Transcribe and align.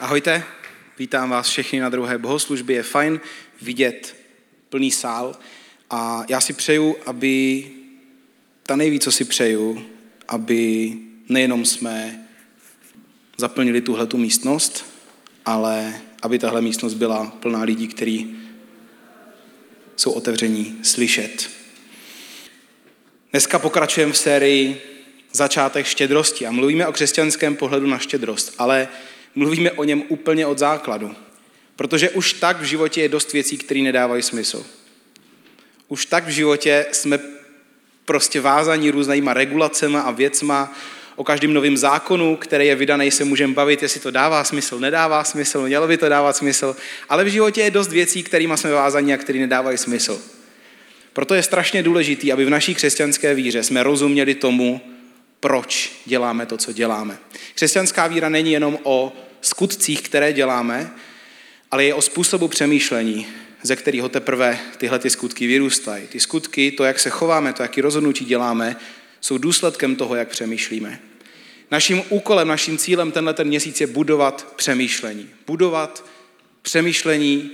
Ahojte, 0.00 0.44
vítám 0.98 1.30
vás 1.30 1.48
všechny 1.48 1.80
na 1.80 1.88
druhé 1.88 2.18
bohoslužbě. 2.18 2.76
Je 2.76 2.82
fajn 2.82 3.20
vidět 3.62 4.16
plný 4.68 4.90
sál 4.90 5.36
a 5.90 6.24
já 6.28 6.40
si 6.40 6.52
přeju, 6.52 6.96
aby 7.06 7.66
ta 8.62 8.76
nejvíc, 8.76 9.04
co 9.04 9.12
si 9.12 9.24
přeju, 9.24 9.86
aby 10.28 10.92
nejenom 11.28 11.64
jsme 11.64 12.26
zaplnili 13.36 13.80
tuhle 13.80 14.06
tu 14.06 14.18
místnost, 14.18 14.86
ale 15.44 16.00
aby 16.22 16.38
tahle 16.38 16.60
místnost 16.60 16.94
byla 16.94 17.26
plná 17.26 17.62
lidí, 17.62 17.88
kteří 17.88 18.36
jsou 19.96 20.10
otevření 20.10 20.78
slyšet. 20.82 21.50
Dneska 23.30 23.58
pokračujeme 23.58 24.12
v 24.12 24.18
sérii 24.18 24.80
Začátek 25.32 25.86
štědrosti 25.86 26.46
a 26.46 26.50
mluvíme 26.50 26.86
o 26.86 26.92
křesťanském 26.92 27.56
pohledu 27.56 27.86
na 27.86 27.98
štědrost, 27.98 28.54
ale 28.58 28.88
mluvíme 29.36 29.70
o 29.70 29.84
něm 29.84 30.02
úplně 30.08 30.46
od 30.46 30.58
základu. 30.58 31.14
Protože 31.76 32.10
už 32.10 32.32
tak 32.32 32.60
v 32.60 32.64
životě 32.64 33.02
je 33.02 33.08
dost 33.08 33.32
věcí, 33.32 33.58
které 33.58 33.80
nedávají 33.80 34.22
smysl. 34.22 34.66
Už 35.88 36.06
tak 36.06 36.26
v 36.26 36.30
životě 36.30 36.86
jsme 36.92 37.18
prostě 38.04 38.40
vázaní 38.40 38.90
různýma 38.90 39.34
regulacema 39.34 40.00
a 40.00 40.10
věcma, 40.10 40.74
o 41.16 41.24
každém 41.24 41.52
novém 41.52 41.76
zákonu, 41.76 42.36
který 42.36 42.66
je 42.66 42.74
vydaný, 42.74 43.10
se 43.10 43.24
můžeme 43.24 43.54
bavit, 43.54 43.82
jestli 43.82 44.00
to 44.00 44.10
dává 44.10 44.44
smysl, 44.44 44.78
nedává 44.78 45.24
smysl, 45.24 45.66
mělo 45.66 45.88
by 45.88 45.96
to 45.96 46.08
dávat 46.08 46.36
smysl, 46.36 46.76
ale 47.08 47.24
v 47.24 47.28
životě 47.28 47.60
je 47.60 47.70
dost 47.70 47.88
věcí, 47.88 48.22
kterými 48.22 48.56
jsme 48.56 48.72
vázaní 48.72 49.14
a 49.14 49.16
které 49.16 49.38
nedávají 49.38 49.78
smysl. 49.78 50.22
Proto 51.12 51.34
je 51.34 51.42
strašně 51.42 51.82
důležité, 51.82 52.32
aby 52.32 52.44
v 52.44 52.50
naší 52.50 52.74
křesťanské 52.74 53.34
víře 53.34 53.62
jsme 53.62 53.82
rozuměli 53.82 54.34
tomu, 54.34 54.80
proč 55.40 55.92
děláme 56.06 56.46
to, 56.46 56.56
co 56.56 56.72
děláme. 56.72 57.18
Křesťanská 57.54 58.06
víra 58.06 58.28
není 58.28 58.52
jenom 58.52 58.78
o 58.82 59.12
skutcích, 59.46 60.02
které 60.02 60.32
děláme, 60.32 60.90
ale 61.70 61.84
je 61.84 61.94
o 61.94 62.02
způsobu 62.02 62.48
přemýšlení, 62.48 63.26
ze 63.62 63.76
kterého 63.76 64.08
teprve 64.08 64.58
tyhle 64.78 64.98
ty 64.98 65.10
skutky 65.10 65.46
vyrůstají. 65.46 66.06
Ty 66.06 66.20
skutky, 66.20 66.70
to, 66.70 66.84
jak 66.84 66.98
se 66.98 67.10
chováme, 67.10 67.52
to, 67.52 67.62
jaký 67.62 67.80
rozhodnutí 67.80 68.24
děláme, 68.24 68.76
jsou 69.20 69.38
důsledkem 69.38 69.96
toho, 69.96 70.14
jak 70.14 70.28
přemýšlíme. 70.28 71.00
Naším 71.70 72.02
úkolem, 72.08 72.48
naším 72.48 72.78
cílem 72.78 73.12
tenhle 73.12 73.34
ten 73.34 73.48
měsíc 73.48 73.80
je 73.80 73.86
budovat 73.86 74.52
přemýšlení. 74.56 75.30
Budovat 75.46 76.04
přemýšlení, 76.62 77.50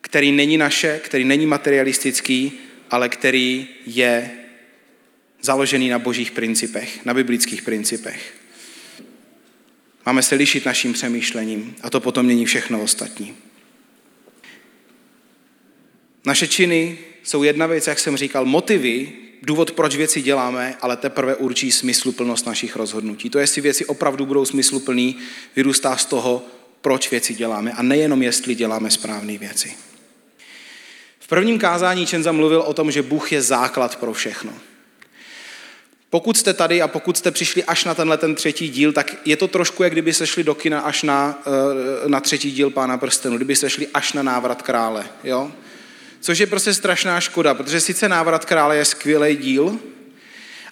který 0.00 0.32
není 0.32 0.58
naše, 0.58 1.00
který 1.04 1.24
není 1.24 1.46
materialistický, 1.46 2.52
ale 2.90 3.08
který 3.08 3.68
je 3.86 4.30
založený 5.42 5.88
na 5.88 5.98
božích 5.98 6.30
principech, 6.30 7.04
na 7.04 7.14
biblických 7.14 7.62
principech. 7.62 8.34
Máme 10.10 10.22
se 10.22 10.34
lišit 10.34 10.66
naším 10.66 10.92
přemýšlením 10.92 11.76
a 11.82 11.90
to 11.90 12.00
potom 12.00 12.26
mění 12.26 12.44
všechno 12.44 12.82
ostatní. 12.82 13.34
Naše 16.24 16.48
činy 16.48 16.98
jsou 17.22 17.42
jedna 17.42 17.66
věc, 17.66 17.86
jak 17.86 17.98
jsem 17.98 18.16
říkal, 18.16 18.44
motivy, 18.44 19.12
důvod, 19.42 19.72
proč 19.72 19.96
věci 19.96 20.22
děláme, 20.22 20.76
ale 20.80 20.96
teprve 20.96 21.36
určí 21.36 21.72
smysluplnost 21.72 22.46
našich 22.46 22.76
rozhodnutí. 22.76 23.30
To, 23.30 23.38
jestli 23.38 23.62
věci 23.62 23.86
opravdu 23.86 24.26
budou 24.26 24.44
smysluplný, 24.44 25.16
vyrůstá 25.56 25.96
z 25.96 26.04
toho, 26.04 26.46
proč 26.80 27.10
věci 27.10 27.34
děláme 27.34 27.72
a 27.72 27.82
nejenom 27.82 28.22
jestli 28.22 28.54
děláme 28.54 28.90
správné 28.90 29.38
věci. 29.38 29.74
V 31.18 31.28
prvním 31.28 31.58
kázání 31.58 32.06
Čenza 32.06 32.32
mluvil 32.32 32.60
o 32.60 32.74
tom, 32.74 32.90
že 32.90 33.02
Bůh 33.02 33.32
je 33.32 33.42
základ 33.42 33.96
pro 33.96 34.12
všechno. 34.12 34.52
Pokud 36.10 36.36
jste 36.36 36.54
tady 36.54 36.82
a 36.82 36.88
pokud 36.88 37.16
jste 37.16 37.30
přišli 37.30 37.64
až 37.64 37.84
na 37.84 37.94
tenhle 37.94 38.16
ten 38.18 38.34
třetí 38.34 38.68
díl, 38.68 38.92
tak 38.92 39.16
je 39.24 39.36
to 39.36 39.48
trošku, 39.48 39.82
jak 39.82 39.92
kdyby 39.92 40.14
se 40.14 40.26
šli 40.26 40.44
do 40.44 40.54
kina 40.54 40.80
až 40.80 41.02
na, 41.02 41.42
eh, 41.46 42.08
na 42.08 42.20
třetí 42.20 42.50
díl 42.50 42.70
Pána 42.70 42.98
prstenu, 42.98 43.36
kdyby 43.36 43.56
se 43.56 43.70
šli 43.70 43.88
až 43.94 44.12
na 44.12 44.22
návrat 44.22 44.62
krále. 44.62 45.06
Jo? 45.24 45.52
Což 46.20 46.38
je 46.38 46.46
prostě 46.46 46.74
strašná 46.74 47.20
škoda, 47.20 47.54
protože 47.54 47.80
sice 47.80 48.08
návrat 48.08 48.44
krále 48.44 48.76
je 48.76 48.84
skvělý 48.84 49.36
díl, 49.36 49.78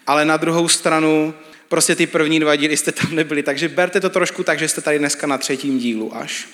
ale 0.06 0.24
na 0.24 0.36
druhou 0.36 0.68
stranu 0.68 1.34
prostě 1.68 1.94
ty 1.94 2.06
první 2.06 2.40
dva 2.40 2.56
díly 2.56 2.76
jste 2.76 2.92
tam 2.92 3.14
nebyli, 3.14 3.42
takže 3.42 3.68
berte 3.68 4.00
to 4.00 4.10
trošku 4.10 4.44
tak, 4.44 4.58
že 4.58 4.68
jste 4.68 4.80
tady 4.80 4.98
dneska 4.98 5.26
na 5.26 5.38
třetím 5.38 5.78
dílu 5.78 6.16
až. 6.16 6.48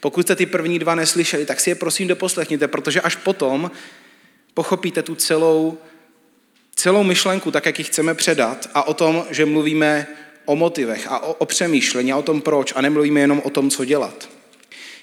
Pokud 0.00 0.22
jste 0.22 0.36
ty 0.36 0.46
první 0.46 0.78
dva 0.78 0.94
neslyšeli, 0.94 1.46
tak 1.46 1.60
si 1.60 1.70
je 1.70 1.74
prosím 1.74 2.08
doposlechněte, 2.08 2.68
protože 2.68 3.00
až 3.00 3.16
potom 3.16 3.70
pochopíte 4.54 5.02
tu 5.02 5.14
celou, 5.14 5.78
celou 6.82 7.02
myšlenku, 7.02 7.50
tak 7.50 7.66
jak 7.66 7.78
ji 7.78 7.84
chceme 7.84 8.14
předat 8.14 8.70
a 8.74 8.82
o 8.82 8.94
tom, 8.94 9.24
že 9.30 9.46
mluvíme 9.46 10.06
o 10.44 10.56
motivech 10.56 11.06
a 11.08 11.18
o, 11.22 11.32
o 11.32 11.46
přemýšlení 11.46 12.12
a 12.12 12.16
o 12.16 12.22
tom 12.22 12.40
proč 12.40 12.72
a 12.76 12.80
nemluvíme 12.80 13.20
jenom 13.20 13.42
o 13.44 13.50
tom, 13.50 13.70
co 13.70 13.84
dělat. 13.84 14.28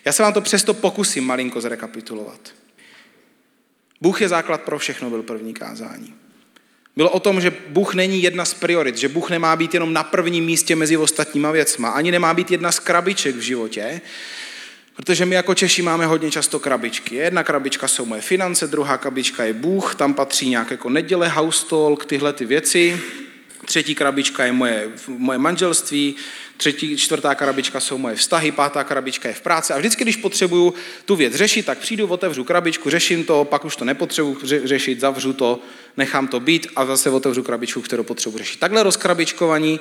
Já 0.06 0.12
se 0.12 0.24
vám 0.24 0.34
to 0.34 0.42
přesto 0.42 0.74
pokusím 0.74 1.24
malinko 1.24 1.62
zrekapitulovat. 1.62 2.40
Bůh 4.02 4.22
je 4.22 4.30
základ 4.30 4.62
pro 4.62 4.80
všechno, 4.80 5.10
byl 5.10 5.24
první 5.24 5.54
kázání. 5.54 6.14
Bylo 6.96 7.10
o 7.10 7.20
tom, 7.20 7.42
že 7.42 7.52
Bůh 7.68 7.96
není 7.96 8.24
jedna 8.24 8.46
z 8.46 8.54
priorit, 8.54 8.98
že 8.98 9.08
Bůh 9.08 9.30
nemá 9.30 9.56
být 9.56 9.74
jenom 9.74 9.94
na 9.94 10.04
prvním 10.04 10.46
místě 10.46 10.76
mezi 10.76 10.98
ostatníma 10.98 11.52
věcma, 11.52 11.90
ani 11.90 12.12
nemá 12.12 12.34
být 12.34 12.52
jedna 12.52 12.72
z 12.72 12.80
krabiček 12.80 13.36
v 13.36 13.42
životě, 13.42 14.02
protože 15.00 15.26
my 15.26 15.36
jako 15.36 15.56
Češi 15.56 15.82
máme 15.82 16.06
hodně 16.06 16.32
často 16.32 16.60
krabičky. 16.60 17.16
Jedna 17.16 17.44
krabička 17.44 17.88
jsou 17.88 18.06
moje 18.06 18.22
finance, 18.22 18.68
druhá 18.68 18.98
krabička 18.98 19.44
je 19.44 19.54
Bůh, 19.54 19.96
tam 19.96 20.14
patří 20.14 20.50
nějak 20.50 20.72
jako 20.72 20.90
neděle, 20.90 21.30
house 21.30 21.66
talk, 21.66 22.06
tyhle 22.06 22.34
ty 22.34 22.46
věci. 22.46 23.02
Třetí 23.66 23.96
krabička 23.96 24.46
je 24.46 24.52
moje, 24.52 24.88
moje 25.08 25.38
manželství, 25.40 26.16
třetí, 26.58 26.98
čtvrtá 26.98 27.36
krabička 27.36 27.80
jsou 27.80 27.98
moje 27.98 28.16
vztahy, 28.16 28.52
pátá 28.52 28.84
krabička 28.84 29.30
je 29.30 29.34
v 29.34 29.42
práci. 29.42 29.74
A 29.74 29.78
vždycky, 29.78 30.04
když 30.04 30.16
potřebuju 30.16 30.74
tu 31.06 31.16
věc 31.16 31.36
řešit, 31.36 31.66
tak 31.66 31.78
přijdu, 31.78 32.08
otevřu 32.08 32.44
krabičku, 32.44 32.90
řeším 32.90 33.24
to, 33.24 33.46
pak 33.46 33.66
už 33.66 33.76
to 33.76 33.86
nepotřebuji 33.86 34.38
řešit, 34.44 35.00
zavřu 35.00 35.34
to, 35.34 35.60
nechám 35.98 36.28
to 36.28 36.40
být 36.40 36.68
a 36.76 36.86
zase 36.86 37.10
otevřu 37.10 37.44
krabičku, 37.44 37.82
kterou 37.82 38.04
potřebuji 38.04 38.38
řešit. 38.38 38.60
Takhle 38.60 38.84
rozkrabičkovaní 38.84 39.80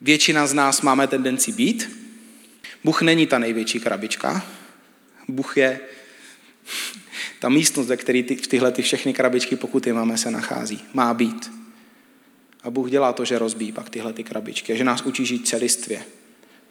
většina 0.00 0.46
z 0.46 0.54
nás 0.54 0.82
máme 0.82 1.06
tendenci 1.06 1.52
být. 1.52 2.05
Bůh 2.86 3.02
není 3.02 3.26
ta 3.26 3.38
největší 3.38 3.80
krabička. 3.80 4.46
Bůh 5.28 5.56
je 5.56 5.80
ta 7.38 7.48
místnost, 7.48 7.86
ve 7.86 7.96
které 7.96 8.22
ty, 8.22 8.36
tyhle 8.36 8.72
ty 8.72 8.82
všechny 8.82 9.12
krabičky, 9.12 9.56
pokud 9.56 9.86
je 9.86 9.92
máme, 9.92 10.18
se 10.18 10.30
nachází. 10.30 10.84
Má 10.94 11.14
být. 11.14 11.50
A 12.62 12.70
Bůh 12.70 12.90
dělá 12.90 13.12
to, 13.12 13.24
že 13.24 13.38
rozbíjí 13.38 13.72
pak 13.72 13.90
tyhle 13.90 14.12
ty 14.12 14.24
krabičky 14.24 14.72
a 14.72 14.76
že 14.76 14.84
nás 14.84 15.02
učí 15.02 15.26
žít 15.26 15.48
celistvě 15.48 16.02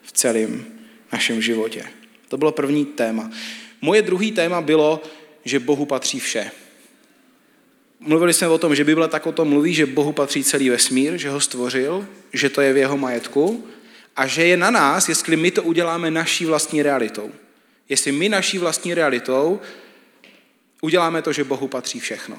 v 0.01 0.11
celém 0.11 0.65
našem 1.13 1.41
životě. 1.41 1.83
To 2.27 2.37
bylo 2.37 2.51
první 2.51 2.85
téma. 2.85 3.31
Moje 3.81 4.01
druhý 4.01 4.31
téma 4.31 4.61
bylo, 4.61 5.03
že 5.45 5.59
Bohu 5.59 5.85
patří 5.85 6.19
vše. 6.19 6.51
Mluvili 7.99 8.33
jsme 8.33 8.47
o 8.47 8.57
tom, 8.57 8.75
že 8.75 8.83
Bible 8.83 9.07
tak 9.07 9.27
o 9.27 9.31
tom 9.31 9.47
mluví, 9.47 9.73
že 9.73 9.85
Bohu 9.85 10.11
patří 10.11 10.43
celý 10.43 10.69
vesmír, 10.69 11.17
že 11.17 11.29
ho 11.29 11.39
stvořil, 11.39 12.07
že 12.33 12.49
to 12.49 12.61
je 12.61 12.73
v 12.73 12.77
jeho 12.77 12.97
majetku 12.97 13.67
a 14.15 14.27
že 14.27 14.45
je 14.45 14.57
na 14.57 14.71
nás, 14.71 15.09
jestli 15.09 15.35
my 15.35 15.51
to 15.51 15.63
uděláme 15.63 16.11
naší 16.11 16.45
vlastní 16.45 16.83
realitou. 16.83 17.31
Jestli 17.89 18.11
my 18.11 18.29
naší 18.29 18.57
vlastní 18.57 18.93
realitou 18.93 19.59
uděláme 20.81 21.21
to, 21.21 21.33
že 21.33 21.43
Bohu 21.43 21.67
patří 21.67 21.99
všechno. 21.99 22.37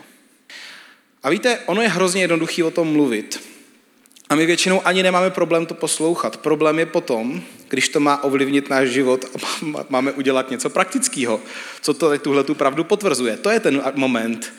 A 1.22 1.30
víte, 1.30 1.58
ono 1.66 1.82
je 1.82 1.88
hrozně 1.88 2.22
jednoduchý 2.22 2.62
o 2.62 2.70
tom 2.70 2.92
mluvit. 2.92 3.40
A 4.28 4.34
my 4.34 4.46
většinou 4.46 4.86
ani 4.86 5.02
nemáme 5.02 5.30
problém 5.30 5.66
to 5.66 5.74
poslouchat. 5.74 6.36
Problém 6.36 6.78
je 6.78 6.86
potom, 6.86 7.42
když 7.68 7.88
to 7.88 8.00
má 8.00 8.24
ovlivnit 8.24 8.70
náš 8.70 8.88
život 8.88 9.24
a 9.24 9.38
máme 9.88 10.12
udělat 10.12 10.50
něco 10.50 10.70
praktického, 10.70 11.40
co 11.80 11.94
to 11.94 12.18
tuhle 12.18 12.44
tu 12.44 12.54
pravdu 12.54 12.84
potvrzuje. 12.84 13.36
To 13.36 13.50
je 13.50 13.60
ten 13.60 13.82
moment, 13.94 14.52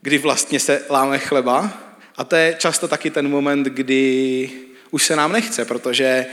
kdy 0.00 0.18
vlastně 0.18 0.60
se 0.60 0.84
láme 0.90 1.18
chleba 1.18 1.72
a 2.16 2.24
to 2.24 2.36
je 2.36 2.56
často 2.58 2.88
taky 2.88 3.10
ten 3.10 3.28
moment, 3.28 3.66
kdy 3.66 4.50
už 4.92 5.04
se 5.06 5.16
nám 5.16 5.32
nechce, 5.32 5.64
protože 5.64 6.26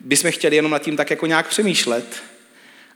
bychom 0.00 0.30
chtěli 0.32 0.56
jenom 0.56 0.72
nad 0.72 0.82
tím 0.82 0.96
tak 0.96 1.10
jako 1.10 1.26
nějak 1.26 1.48
přemýšlet 1.48 2.22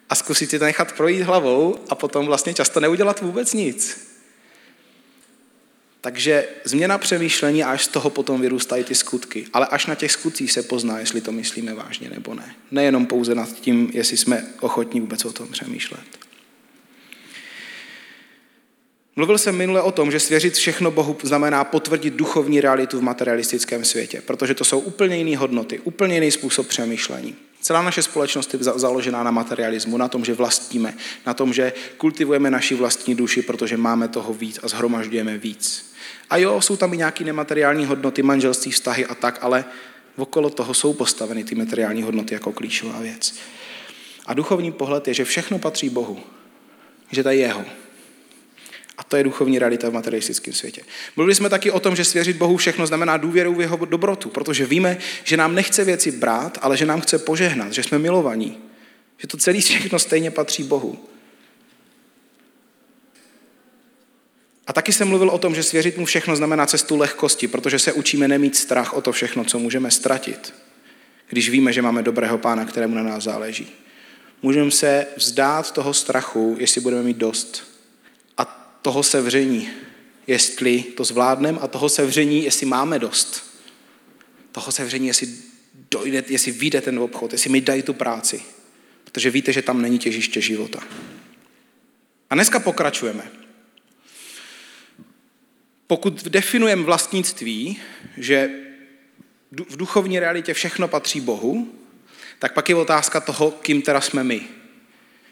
a 0.08 0.14
zkusit 0.14 0.50
si 0.50 0.58
to 0.58 0.64
nechat 0.64 0.93
projít 0.93 1.22
hlavou 1.22 1.78
a 1.88 1.94
potom 1.94 2.26
vlastně 2.26 2.54
často 2.54 2.81
neudělat 2.81 3.20
vůbec 3.20 3.52
nic. 3.54 4.08
Takže 6.00 6.49
změna 6.64 6.99
přemýšlení 6.99 7.64
až 7.64 7.84
z 7.84 7.88
toho 7.88 8.10
potom 8.10 8.40
vyrůstají 8.40 8.84
ty 8.84 8.94
skutky. 8.94 9.46
Ale 9.52 9.66
až 9.66 9.87
na 9.87 9.94
těch 9.94 10.12
skutcích 10.12 10.52
se 10.52 10.62
pozná, 10.62 10.99
jestli 10.99 11.20
to 11.20 11.32
myslíme 11.32 11.75
vážně 11.75 12.10
nebo 12.10 12.34
ne. 12.34 12.55
Nejenom 12.70 13.06
pouze 13.06 13.34
nad 13.34 13.52
tím, 13.52 13.90
jestli 13.93 14.16
jsme 14.16 14.46
ochotní 14.60 15.00
vůbec 15.00 15.25
o 15.25 15.32
tom 15.32 15.48
přemýšlet. 15.48 16.31
Mluvil 19.17 19.38
jsem 19.38 19.56
minule 19.56 19.82
o 19.82 19.93
tom, 19.93 20.11
že 20.11 20.20
svěřit 20.20 20.55
všechno 20.55 20.91
Bohu 20.91 21.17
znamená 21.23 21.64
potvrdit 21.64 22.14
duchovní 22.14 22.61
realitu 22.61 22.99
v 22.99 23.03
materialistickém 23.03 23.85
světě, 23.85 24.23
protože 24.26 24.55
to 24.55 24.64
jsou 24.64 24.79
úplně 24.79 25.17
jiné 25.17 25.37
hodnoty, 25.37 25.81
úplně 25.85 26.14
jiný 26.14 26.31
způsob 26.31 26.67
přemýšlení. 26.67 27.37
Celá 27.61 27.82
naše 27.82 28.03
společnost 28.03 28.55
je 28.55 28.61
založená 28.62 29.23
na 29.23 29.31
materialismu, 29.31 29.97
na 29.97 30.09
tom, 30.09 30.25
že 30.25 30.35
vlastíme, 30.35 30.94
na 31.26 31.35
tom, 31.35 31.53
že 31.53 31.73
kultivujeme 31.97 32.50
naši 32.50 32.75
vlastní 32.75 33.14
duši, 33.14 33.43
protože 33.43 33.76
máme 33.76 34.09
toho 34.09 34.35
víc 34.35 34.61
a 34.62 34.69
zhromažďujeme 34.69 35.38
víc. 35.38 35.93
A 36.31 36.37
jo, 36.37 36.61
jsou 36.61 36.76
tam 36.76 36.94
i 36.94 36.97
nějaké 36.97 37.25
nemateriální 37.25 37.87
hodnoty, 37.87 38.23
manželství, 38.23 38.73
vztahy 38.73 39.06
a 39.06 39.15
tak, 39.15 39.38
ale 39.41 39.65
Okolo 40.17 40.50
toho 40.50 40.75
jsou 40.75 40.93
postaveny 40.93 41.44
ty 41.44 41.55
materiální 41.55 42.03
hodnoty 42.03 42.35
jako 42.35 42.53
klíčová 42.53 43.00
věc. 43.00 43.35
A 44.26 44.35
duchovní 44.35 44.73
pohled 44.73 45.08
je, 45.08 45.15
že 45.15 45.25
všechno 45.25 45.58
patří 45.58 45.88
Bohu. 45.88 46.20
Že 47.11 47.23
to 47.23 47.29
je 47.29 47.37
jeho. 47.37 47.65
A 48.99 49.05
to 49.05 49.17
je 49.17 49.25
duchovní 49.25 49.59
realita 49.59 49.89
v 49.89 49.93
materialistickém 49.93 50.55
světě. 50.55 50.83
Mluvili 51.17 51.35
jsme 51.35 51.49
taky 51.49 51.71
o 51.71 51.81
tom, 51.81 51.97
že 51.97 52.05
svěřit 52.05 52.37
Bohu 52.37 52.56
všechno 52.56 52.87
znamená 52.87 53.17
důvěru 53.17 53.55
v 53.55 53.61
jeho 53.61 53.77
dobrotu, 53.77 54.29
protože 54.29 54.67
víme, 54.67 54.99
že 55.25 55.37
nám 55.37 55.55
nechce 55.55 55.85
věci 55.85 56.11
brát, 56.11 56.59
ale 56.62 56.77
že 56.77 56.87
nám 56.87 57.00
chce 57.00 57.19
požehnat, 57.19 57.73
že 57.73 57.83
jsme 57.83 57.99
milovaní, 57.99 58.59
že 59.19 59.29
to 59.29 59.37
celé 59.37 59.61
všechno 59.61 59.99
stejně 59.99 60.31
patří 60.31 60.62
Bohu. 60.62 61.09
A 64.67 64.73
taky 64.73 64.93
jsem 64.93 65.09
mluvil 65.09 65.31
o 65.31 65.39
tom, 65.39 65.55
že 65.55 65.62
svěřit 65.62 65.99
mu 65.99 66.05
všechno 66.05 66.37
znamená 66.37 66.67
cestu 66.67 66.97
lehkosti, 66.97 67.49
protože 67.49 67.79
se 67.79 67.93
učíme 67.93 68.29
nemít 68.29 68.56
strach 68.56 68.93
o 68.93 69.00
to 69.00 69.12
všechno, 69.12 69.44
co 69.44 69.59
můžeme 69.59 69.91
ztratit, 69.91 70.55
když 71.29 71.50
víme, 71.50 71.73
že 71.73 71.83
máme 71.83 72.03
dobrého 72.03 72.39
pána, 72.39 72.65
kterému 72.65 72.94
na 72.94 73.03
nás 73.03 73.25
záleží. 73.25 73.73
Můžeme 74.43 74.71
se 74.71 75.06
vzdát 75.17 75.73
toho 75.73 75.94
strachu, 75.94 76.56
jestli 76.59 76.81
budeme 76.81 77.03
mít 77.03 77.17
dost. 77.17 77.71
Toho 78.82 79.02
sevření, 79.02 79.69
jestli 80.26 80.82
to 80.82 81.05
zvládneme, 81.05 81.58
a 81.61 81.69
toho 81.69 81.88
sevření, 81.88 82.44
jestli 82.44 82.67
máme 82.67 82.99
dost. 82.99 83.52
Toho 84.52 84.73
sevření, 84.73 85.06
jestli 85.06 85.29
dojde, 85.90 86.25
jestli 86.29 86.52
vyjde 86.52 86.81
ten 86.81 86.99
obchod, 86.99 87.32
jestli 87.32 87.50
mi 87.50 87.61
dají 87.61 87.82
tu 87.82 87.94
práci. 87.94 88.43
Protože 89.05 89.31
víte, 89.31 89.52
že 89.52 89.62
tam 89.62 89.82
není 89.82 89.99
těžiště 89.99 90.40
života. 90.40 90.81
A 92.31 92.34
dneska 92.34 92.61
pokračujeme. 92.61 93.31
Pokud 95.87 96.25
definujeme 96.25 96.82
vlastnictví, 96.82 97.81
že 98.17 98.50
v 99.69 99.76
duchovní 99.76 100.19
realitě 100.19 100.55
všechno 100.55 100.88
patří 100.88 101.20
Bohu, 101.20 101.73
tak 102.38 102.55
pak 102.55 102.69
je 102.69 102.75
otázka 102.75 103.20
toho, 103.20 103.50
kým 103.50 103.82
teda 103.82 104.00
jsme 104.00 104.25
my. 104.25 104.40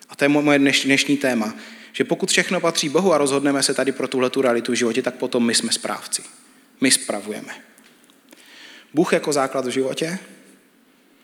A 0.09 0.17
to 0.17 0.25
je 0.25 0.29
moje 0.29 0.59
dnešní 0.59 1.17
téma. 1.17 1.55
Že 1.93 2.05
pokud 2.05 2.31
všechno 2.31 2.61
patří 2.61 2.89
Bohu 2.89 3.13
a 3.13 3.19
rozhodneme 3.19 3.63
se 3.63 3.75
tady 3.75 3.93
pro 3.93 4.09
tuhle 4.09 4.31
tu 4.31 4.43
realitu 4.43 4.73
v 4.73 4.75
životě, 4.75 5.03
tak 5.03 5.15
potom 5.15 5.47
my 5.47 5.55
jsme 5.55 5.73
správci. 5.73 6.23
My 6.81 6.91
spravujeme. 6.91 7.55
Bůh 8.95 9.13
jako 9.13 9.33
základ 9.33 9.67
v 9.67 9.71
životě, 9.71 10.19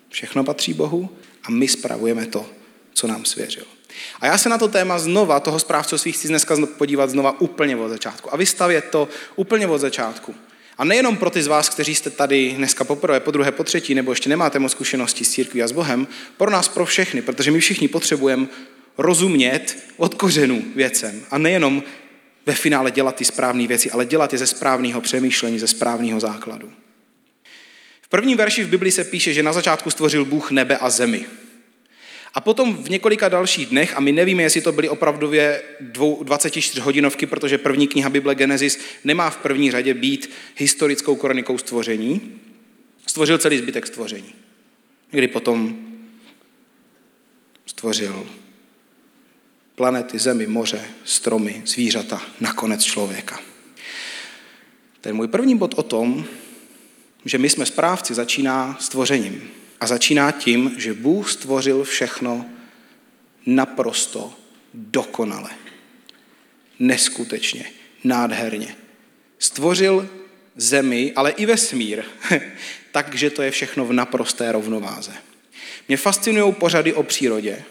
všechno 0.08 0.44
patří 0.44 0.72
Bohu 0.72 1.10
a 1.44 1.50
my 1.50 1.68
spravujeme 1.68 2.26
to, 2.26 2.46
co 2.92 3.06
nám 3.06 3.24
svěřil. 3.24 3.64
A 4.20 4.26
já 4.26 4.38
se 4.38 4.48
na 4.48 4.58
to 4.58 4.68
téma 4.68 4.98
znova, 4.98 5.40
toho 5.40 5.58
správcovství 5.58 6.12
chci 6.12 6.28
dneska 6.28 6.56
podívat 6.78 7.10
znova 7.10 7.40
úplně 7.40 7.76
od 7.76 7.88
začátku 7.88 8.34
a 8.34 8.36
vystavět 8.36 8.84
to 8.90 9.08
úplně 9.36 9.66
od 9.66 9.78
začátku. 9.78 10.34
A 10.78 10.84
nejenom 10.84 11.16
pro 11.16 11.30
ty 11.30 11.42
z 11.42 11.46
vás, 11.46 11.68
kteří 11.68 11.94
jste 11.94 12.10
tady 12.10 12.52
dneska 12.56 12.84
poprvé, 12.84 13.20
po 13.20 13.30
druhé, 13.30 13.52
po 13.52 13.64
třetí, 13.64 13.94
nebo 13.94 14.12
ještě 14.12 14.28
nemáte 14.28 14.58
moc 14.58 14.72
zkušenosti 14.72 15.24
s 15.24 15.30
církví 15.30 15.62
a 15.62 15.68
s 15.68 15.72
Bohem, 15.72 16.08
pro 16.36 16.50
nás, 16.50 16.68
pro 16.68 16.86
všechny, 16.86 17.22
protože 17.22 17.50
my 17.50 17.60
všichni 17.60 17.88
potřebujeme 17.88 18.46
rozumět 18.98 19.78
od 19.96 20.14
kořenů 20.14 20.64
věcem 20.74 21.22
a 21.30 21.38
nejenom 21.38 21.82
ve 22.46 22.54
finále 22.54 22.90
dělat 22.90 23.16
ty 23.16 23.24
správné 23.24 23.66
věci, 23.66 23.90
ale 23.90 24.06
dělat 24.06 24.32
je 24.32 24.38
ze 24.38 24.46
správného 24.46 25.00
přemýšlení, 25.00 25.58
ze 25.58 25.66
správného 25.66 26.20
základu. 26.20 26.72
V 28.02 28.08
prvním 28.08 28.36
verši 28.36 28.64
v 28.64 28.68
Biblii 28.68 28.92
se 28.92 29.04
píše, 29.04 29.32
že 29.32 29.42
na 29.42 29.52
začátku 29.52 29.90
stvořil 29.90 30.24
Bůh 30.24 30.50
nebe 30.50 30.76
a 30.76 30.90
zemi. 30.90 31.24
A 32.34 32.40
potom 32.40 32.76
v 32.76 32.90
několika 32.90 33.28
dalších 33.28 33.66
dnech, 33.66 33.96
a 33.96 34.00
my 34.00 34.12
nevíme, 34.12 34.42
jestli 34.42 34.60
to 34.60 34.72
byly 34.72 34.88
opravdově 34.88 35.62
24 36.22 36.80
hodinovky, 36.80 37.26
protože 37.26 37.58
první 37.58 37.88
kniha 37.88 38.10
Bible 38.10 38.34
Genesis 38.34 38.78
nemá 39.04 39.30
v 39.30 39.36
první 39.36 39.70
řadě 39.70 39.94
být 39.94 40.30
historickou 40.56 41.16
kronikou 41.16 41.58
stvoření, 41.58 42.40
stvořil 43.06 43.38
celý 43.38 43.58
zbytek 43.58 43.86
stvoření. 43.86 44.34
Kdy 45.10 45.28
potom 45.28 45.78
stvořil 47.66 48.26
planety, 49.76 50.18
zemi, 50.18 50.46
moře, 50.46 50.84
stromy, 51.04 51.62
zvířata, 51.66 52.22
nakonec 52.40 52.84
člověka. 52.84 53.40
Ten 55.00 55.16
můj 55.16 55.28
první 55.28 55.58
bod 55.58 55.74
o 55.76 55.82
tom, 55.82 56.24
že 57.24 57.38
my 57.38 57.50
jsme 57.50 57.66
správci, 57.66 58.14
začíná 58.14 58.76
stvořením. 58.80 59.50
A 59.80 59.86
začíná 59.86 60.30
tím, 60.30 60.74
že 60.78 60.94
Bůh 60.94 61.30
stvořil 61.30 61.84
všechno 61.84 62.46
naprosto 63.46 64.34
dokonale. 64.74 65.50
Neskutečně, 66.78 67.64
nádherně. 68.04 68.76
Stvořil 69.38 70.08
zemi, 70.56 71.12
ale 71.16 71.30
i 71.30 71.46
vesmír, 71.46 72.04
takže 72.92 73.30
to 73.30 73.42
je 73.42 73.50
všechno 73.50 73.84
v 73.84 73.92
naprosté 73.92 74.52
rovnováze. 74.52 75.12
Mě 75.88 75.96
fascinují 75.96 76.54
pořady 76.54 76.94
o 76.94 77.02
přírodě, 77.02 77.64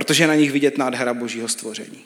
protože 0.00 0.26
na 0.26 0.34
nich 0.34 0.52
vidět 0.52 0.78
nádhera 0.78 1.14
božího 1.14 1.48
stvoření. 1.48 2.04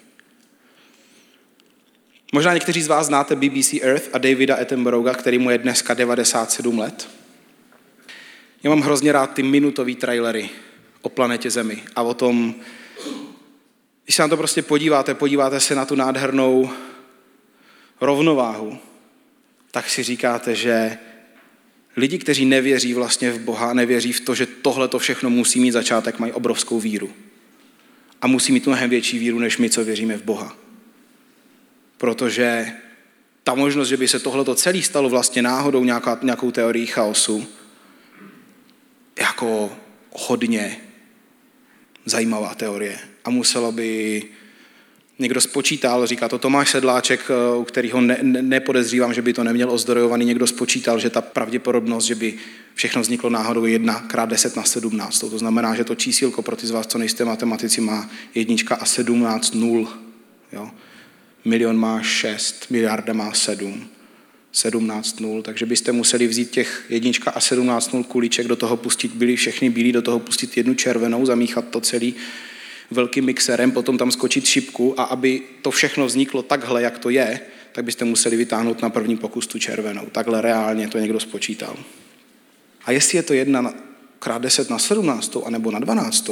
Možná 2.32 2.54
někteří 2.54 2.82
z 2.82 2.88
vás 2.88 3.06
znáte 3.06 3.36
BBC 3.36 3.72
Earth 3.72 4.08
a 4.12 4.18
Davida 4.18 4.56
Attenborougha, 4.56 5.14
který 5.14 5.38
mu 5.38 5.50
je 5.50 5.58
dneska 5.58 5.94
97 5.94 6.78
let. 6.78 7.08
Já 8.62 8.70
mám 8.70 8.80
hrozně 8.80 9.12
rád 9.12 9.34
ty 9.34 9.42
minutové 9.42 9.94
trailery 9.94 10.50
o 11.02 11.08
planetě 11.08 11.50
Zemi 11.50 11.82
a 11.96 12.02
o 12.02 12.14
tom, 12.14 12.54
když 14.04 14.16
se 14.16 14.22
na 14.22 14.28
to 14.28 14.36
prostě 14.36 14.62
podíváte, 14.62 15.14
podíváte 15.14 15.60
se 15.60 15.74
na 15.74 15.84
tu 15.84 15.94
nádhernou 15.94 16.70
rovnováhu, 18.00 18.78
tak 19.70 19.90
si 19.90 20.02
říkáte, 20.02 20.54
že 20.54 20.98
lidi, 21.96 22.18
kteří 22.18 22.44
nevěří 22.44 22.94
vlastně 22.94 23.30
v 23.30 23.38
Boha, 23.38 23.72
nevěří 23.72 24.12
v 24.12 24.20
to, 24.20 24.34
že 24.34 24.46
tohle 24.46 24.88
to 24.88 24.98
všechno 24.98 25.30
musí 25.30 25.60
mít 25.60 25.72
začátek, 25.72 26.18
mají 26.18 26.32
obrovskou 26.32 26.80
víru. 26.80 27.12
A 28.24 28.26
musí 28.26 28.52
mít 28.52 28.66
mnohem 28.66 28.90
větší 28.90 29.18
víru, 29.18 29.38
než 29.38 29.58
my, 29.58 29.70
co 29.70 29.84
věříme 29.84 30.16
v 30.16 30.22
Boha. 30.22 30.56
Protože 31.98 32.72
ta 33.42 33.54
možnost, 33.54 33.88
že 33.88 33.96
by 33.96 34.08
se 34.08 34.20
tohleto 34.20 34.54
celé 34.54 34.82
stalo 34.82 35.08
vlastně 35.08 35.42
náhodou 35.42 35.84
nějaká, 35.84 36.18
nějakou 36.22 36.50
teorií 36.50 36.86
chaosu, 36.86 37.46
jako 39.18 39.76
hodně 40.12 40.80
zajímavá 42.04 42.54
teorie. 42.54 42.98
A 43.24 43.30
muselo 43.30 43.72
by 43.72 44.22
někdo 45.18 45.40
spočítal, 45.40 46.06
říká 46.06 46.28
to 46.28 46.38
Tomáš 46.38 46.70
Sedláček, 46.70 47.20
eh, 47.30 47.56
u 47.56 47.64
kterého 47.64 48.00
ne, 48.00 48.18
ne, 48.22 48.42
nepodezřívám, 48.42 49.14
že 49.14 49.22
by 49.22 49.32
to 49.32 49.44
neměl 49.44 49.70
ozdrojovaný, 49.70 50.24
někdo 50.24 50.46
spočítal, 50.46 50.98
že 50.98 51.10
ta 51.10 51.20
pravděpodobnost, 51.20 52.04
že 52.04 52.14
by 52.14 52.34
všechno 52.74 53.02
vzniklo 53.02 53.30
náhodou 53.30 53.64
1 53.64 54.00
krát 54.00 54.28
10 54.28 54.56
na 54.56 54.62
17. 54.64 55.20
To 55.30 55.38
znamená, 55.38 55.74
že 55.74 55.84
to 55.84 55.94
čísílko 55.94 56.42
pro 56.42 56.56
ty 56.56 56.66
z 56.66 56.70
vás, 56.70 56.86
co 56.86 56.98
nejste 56.98 57.24
matematici, 57.24 57.80
má 57.80 58.10
jednička 58.34 58.74
a 58.74 58.84
17 58.84 59.54
nul. 59.54 59.88
Jo? 60.52 60.70
Milion 61.44 61.76
má 61.76 62.02
6, 62.02 62.66
miliarda 62.70 63.12
má 63.12 63.32
7. 63.32 63.86
17 64.52 65.20
nul, 65.20 65.42
takže 65.42 65.66
byste 65.66 65.92
museli 65.92 66.26
vzít 66.26 66.50
těch 66.50 66.84
jednička 66.88 67.30
a 67.30 67.40
17 67.40 67.92
nul 67.92 68.04
kuliček, 68.04 68.46
do 68.46 68.56
toho 68.56 68.76
pustit, 68.76 69.12
byli 69.12 69.36
všechny 69.36 69.70
bílí, 69.70 69.92
do 69.92 70.02
toho 70.02 70.18
pustit 70.18 70.56
jednu 70.56 70.74
červenou, 70.74 71.26
zamíchat 71.26 71.68
to 71.68 71.80
celý 71.80 72.14
velkým 72.90 73.24
mixerem, 73.24 73.72
potom 73.72 73.98
tam 73.98 74.10
skočit 74.10 74.46
šipku 74.46 75.00
a 75.00 75.04
aby 75.04 75.42
to 75.62 75.70
všechno 75.70 76.06
vzniklo 76.06 76.42
takhle, 76.42 76.82
jak 76.82 76.98
to 76.98 77.10
je, 77.10 77.40
tak 77.72 77.84
byste 77.84 78.04
museli 78.04 78.36
vytáhnout 78.36 78.82
na 78.82 78.90
první 78.90 79.16
pokus 79.16 79.46
tu 79.46 79.58
červenou. 79.58 80.06
Takhle 80.06 80.40
reálně 80.40 80.88
to 80.88 80.98
někdo 80.98 81.20
spočítal. 81.20 81.76
A 82.84 82.92
jestli 82.92 83.18
je 83.18 83.22
to 83.22 83.34
jedna 83.34 83.74
krát 84.18 84.42
10 84.42 84.70
na 84.70 84.78
17, 84.78 85.36
anebo 85.44 85.70
na 85.70 85.78
12, 85.78 86.30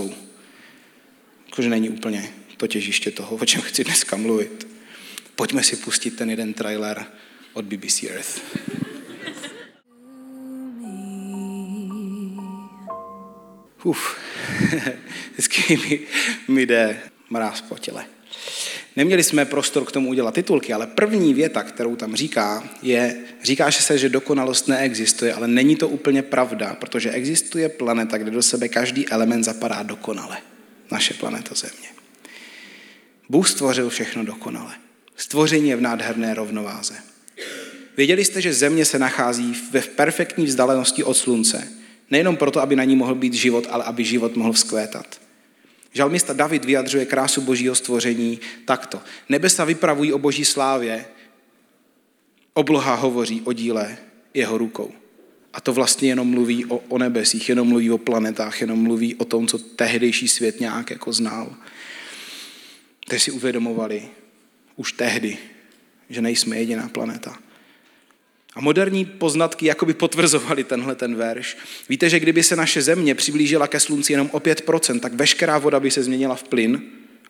jakože 1.47 1.69
není 1.69 1.91
úplně 1.91 2.33
to 2.57 2.67
těžiště 2.67 3.11
toho, 3.11 3.37
o 3.37 3.45
čem 3.45 3.61
chci 3.61 3.85
dneska 3.85 4.17
mluvit. 4.17 4.69
Pojďme 5.37 5.63
si 5.63 5.77
pustit 5.77 6.11
ten 6.11 6.31
jeden 6.31 6.55
trailer 6.55 7.07
od 7.53 7.65
BBC 7.65 8.03
Earth. 8.03 8.41
Uf, 13.85 14.17
vždycky 15.33 15.77
mi, 15.77 16.01
mi 16.49 16.67
jde 16.67 17.01
mráz 17.31 17.61
po 17.61 17.79
těle. 17.79 18.05
Neměli 18.97 19.23
jsme 19.23 19.45
prostor 19.45 19.85
k 19.85 19.93
tomu 19.93 20.09
udělat 20.09 20.35
titulky, 20.35 20.73
ale 20.73 20.87
první 20.87 21.35
věta, 21.35 21.63
kterou 21.63 21.97
tam 21.97 22.17
říká, 22.17 22.71
je, 22.83 23.17
říká 23.43 23.71
se, 23.71 23.99
že 23.99 24.09
dokonalost 24.09 24.69
neexistuje, 24.69 25.35
ale 25.35 25.49
není 25.49 25.77
to 25.77 25.89
úplně 25.89 26.23
pravda, 26.23 26.77
protože 26.81 27.11
existuje 27.11 27.69
planeta, 27.69 28.19
kde 28.19 28.31
do 28.31 28.43
sebe 28.43 28.69
každý 28.69 29.09
element 29.09 29.45
zapadá 29.45 29.83
dokonale. 29.83 30.37
Naše 30.91 31.15
planeta 31.15 31.55
Země. 31.55 31.89
Bůh 33.29 33.49
stvořil 33.49 33.89
všechno 33.89 34.25
dokonale. 34.25 34.73
Stvoření 35.17 35.69
je 35.69 35.77
v 35.77 35.81
nádherné 35.81 36.35
rovnováze. 36.35 36.95
Věděli 37.97 38.25
jste, 38.25 38.41
že 38.41 38.53
země 38.53 38.85
se 38.85 38.99
nachází 38.99 39.57
ve 39.71 39.81
perfektní 39.81 40.45
vzdálenosti 40.45 41.05
od 41.05 41.15
slunce. 41.15 41.69
Nejenom 42.11 42.37
proto, 42.37 42.61
aby 42.61 42.77
na 42.77 42.85
ní 42.85 42.97
mohl 42.97 43.15
být 43.15 43.35
život, 43.35 43.67
ale 43.71 43.85
aby 43.85 44.05
život 44.05 44.37
mohl 44.37 44.53
vzkvétat. 44.53 45.21
Žalmista 45.93 46.33
David 46.33 46.65
vyjadřuje 46.65 47.07
krásu 47.07 47.41
božího 47.41 47.75
stvoření 47.75 48.41
takto. 48.65 49.01
Nebesa 49.29 49.65
vypravují 49.65 50.13
o 50.13 50.19
boží 50.19 50.45
slávě, 50.45 51.05
obloha 52.55 52.95
hovoří 52.95 53.43
o 53.45 53.53
díle 53.53 53.97
jeho 54.35 54.59
rukou. 54.59 54.93
A 55.53 55.61
to 55.61 55.73
vlastně 55.73 56.09
jenom 56.09 56.29
mluví 56.29 56.65
o, 56.65 56.77
o 56.77 56.99
nebesích, 56.99 57.49
jenom 57.49 57.69
mluví 57.69 57.91
o 57.91 57.99
planetách, 57.99 58.61
jenom 58.61 58.83
mluví 58.83 59.15
o 59.15 59.25
tom, 59.25 59.47
co 59.47 59.59
tehdejší 59.59 60.29
svět 60.29 60.61
nějak 60.61 60.91
jako 60.91 61.13
znal. 61.13 61.57
Teď 63.09 63.23
si 63.23 63.31
uvědomovali 63.31 64.09
už 64.77 64.93
tehdy, 64.93 65.39
že 66.11 66.23
nejsme 66.23 66.59
jediná 66.59 66.89
planeta. 66.89 67.39
A 68.55 68.61
moderní 68.61 69.05
poznatky 69.05 69.67
jakoby 69.67 69.95
potvrzovaly 69.95 70.65
tenhle 70.65 70.95
ten 70.95 71.15
verš. 71.15 71.57
Víte, 71.89 72.11
že 72.11 72.21
kdyby 72.21 72.43
se 72.43 72.57
naše 72.57 72.83
země 72.83 73.15
přiblížila 73.15 73.67
ke 73.67 73.81
slunci 73.81 74.13
jenom 74.13 74.31
o 74.33 74.39
5%, 74.39 75.01
tak 75.01 75.15
veškerá 75.15 75.59
voda 75.59 75.81
by 75.81 75.91
se 75.91 76.03
změnila 76.03 76.35
v 76.35 76.43
plyn 76.43 76.83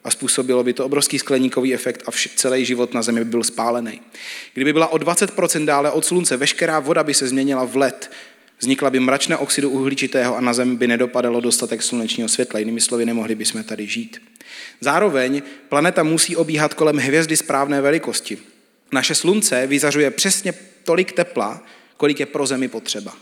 a 0.03 0.11
způsobilo 0.11 0.63
by 0.63 0.73
to 0.73 0.85
obrovský 0.85 1.19
skleníkový 1.19 1.73
efekt 1.73 2.03
a 2.05 2.11
vš- 2.11 2.29
celý 2.35 2.65
život 2.65 2.93
na 2.93 3.01
Zemi 3.01 3.19
by 3.19 3.29
byl 3.29 3.43
spálený. 3.43 4.01
Kdyby 4.53 4.73
byla 4.73 4.87
o 4.87 4.97
20% 4.97 5.65
dále 5.65 5.91
od 5.91 6.05
slunce, 6.05 6.37
veškerá 6.37 6.79
voda 6.79 7.03
by 7.03 7.13
se 7.13 7.27
změnila 7.27 7.63
v 7.63 7.75
led, 7.75 8.11
vznikla 8.59 8.89
by 8.89 8.99
mračné 8.99 9.37
oxidu 9.37 9.69
uhličitého 9.69 10.37
a 10.37 10.41
na 10.41 10.53
Zemi 10.53 10.75
by 10.75 10.87
nedopadalo 10.87 11.41
dostatek 11.41 11.83
slunečního 11.83 12.29
světla. 12.29 12.59
Jinými 12.59 12.81
slovy, 12.81 13.05
nemohli 13.05 13.35
bychom 13.35 13.63
tady 13.63 13.87
žít. 13.87 14.21
Zároveň 14.81 15.41
planeta 15.69 16.03
musí 16.03 16.35
obíhat 16.35 16.73
kolem 16.73 16.97
hvězdy 16.97 17.37
správné 17.37 17.81
velikosti. 17.81 18.37
Naše 18.93 19.15
slunce 19.15 19.67
vyzařuje 19.67 20.11
přesně 20.11 20.53
tolik 20.83 21.11
tepla, 21.11 21.63
kolik 21.97 22.19
je 22.19 22.25
pro 22.25 22.45
Zemi 22.45 22.67
potřeba. 22.67 23.13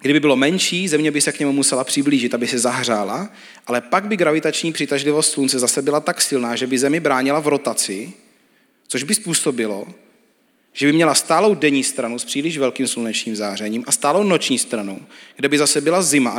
Kdyby 0.00 0.20
bylo 0.20 0.36
menší, 0.36 0.88
země 0.88 1.10
by 1.10 1.20
se 1.20 1.32
k 1.32 1.38
němu 1.38 1.52
musela 1.52 1.84
přiblížit, 1.84 2.34
aby 2.34 2.46
se 2.46 2.58
zahřála, 2.58 3.30
ale 3.66 3.80
pak 3.80 4.04
by 4.04 4.16
gravitační 4.16 4.72
přitažlivost 4.72 5.32
slunce 5.32 5.58
zase 5.58 5.82
byla 5.82 6.00
tak 6.00 6.20
silná, 6.20 6.56
že 6.56 6.66
by 6.66 6.78
Zemi 6.78 7.00
bránila 7.00 7.40
v 7.40 7.48
rotaci, 7.48 8.12
což 8.88 9.02
by 9.02 9.14
způsobilo, 9.14 9.86
že 10.72 10.86
by 10.86 10.92
měla 10.92 11.14
stálou 11.14 11.54
denní 11.54 11.84
stranu 11.84 12.18
s 12.18 12.24
příliš 12.24 12.58
velkým 12.58 12.88
slunečním 12.88 13.36
zářením 13.36 13.84
a 13.86 13.92
stálou 13.92 14.22
noční 14.22 14.58
stranu, 14.58 15.06
kde 15.36 15.48
by 15.48 15.58
zase 15.58 15.80
byla 15.80 16.02
zima 16.02 16.30
a 16.30 16.38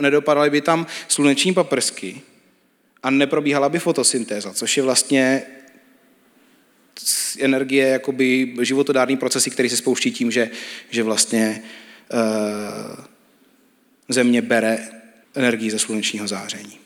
nedopadaly 0.00 0.50
by 0.50 0.60
tam 0.60 0.86
sluneční 1.08 1.54
paprsky 1.54 2.20
a 3.02 3.10
neprobíhala 3.10 3.68
by 3.68 3.78
fotosyntéza, 3.78 4.52
což 4.52 4.76
je 4.76 4.82
vlastně 4.82 5.42
energie, 7.40 7.88
jakoby 7.88 8.54
životodárný 8.60 9.16
procesy, 9.16 9.50
který 9.50 9.68
se 9.68 9.76
spouští 9.76 10.12
tím, 10.12 10.30
že, 10.30 10.50
že 10.90 11.02
vlastně 11.02 11.62
uh, 12.12 13.04
země 14.08 14.42
bere 14.42 14.88
energii 15.34 15.70
ze 15.70 15.78
slunečního 15.78 16.28
záření. 16.28 16.78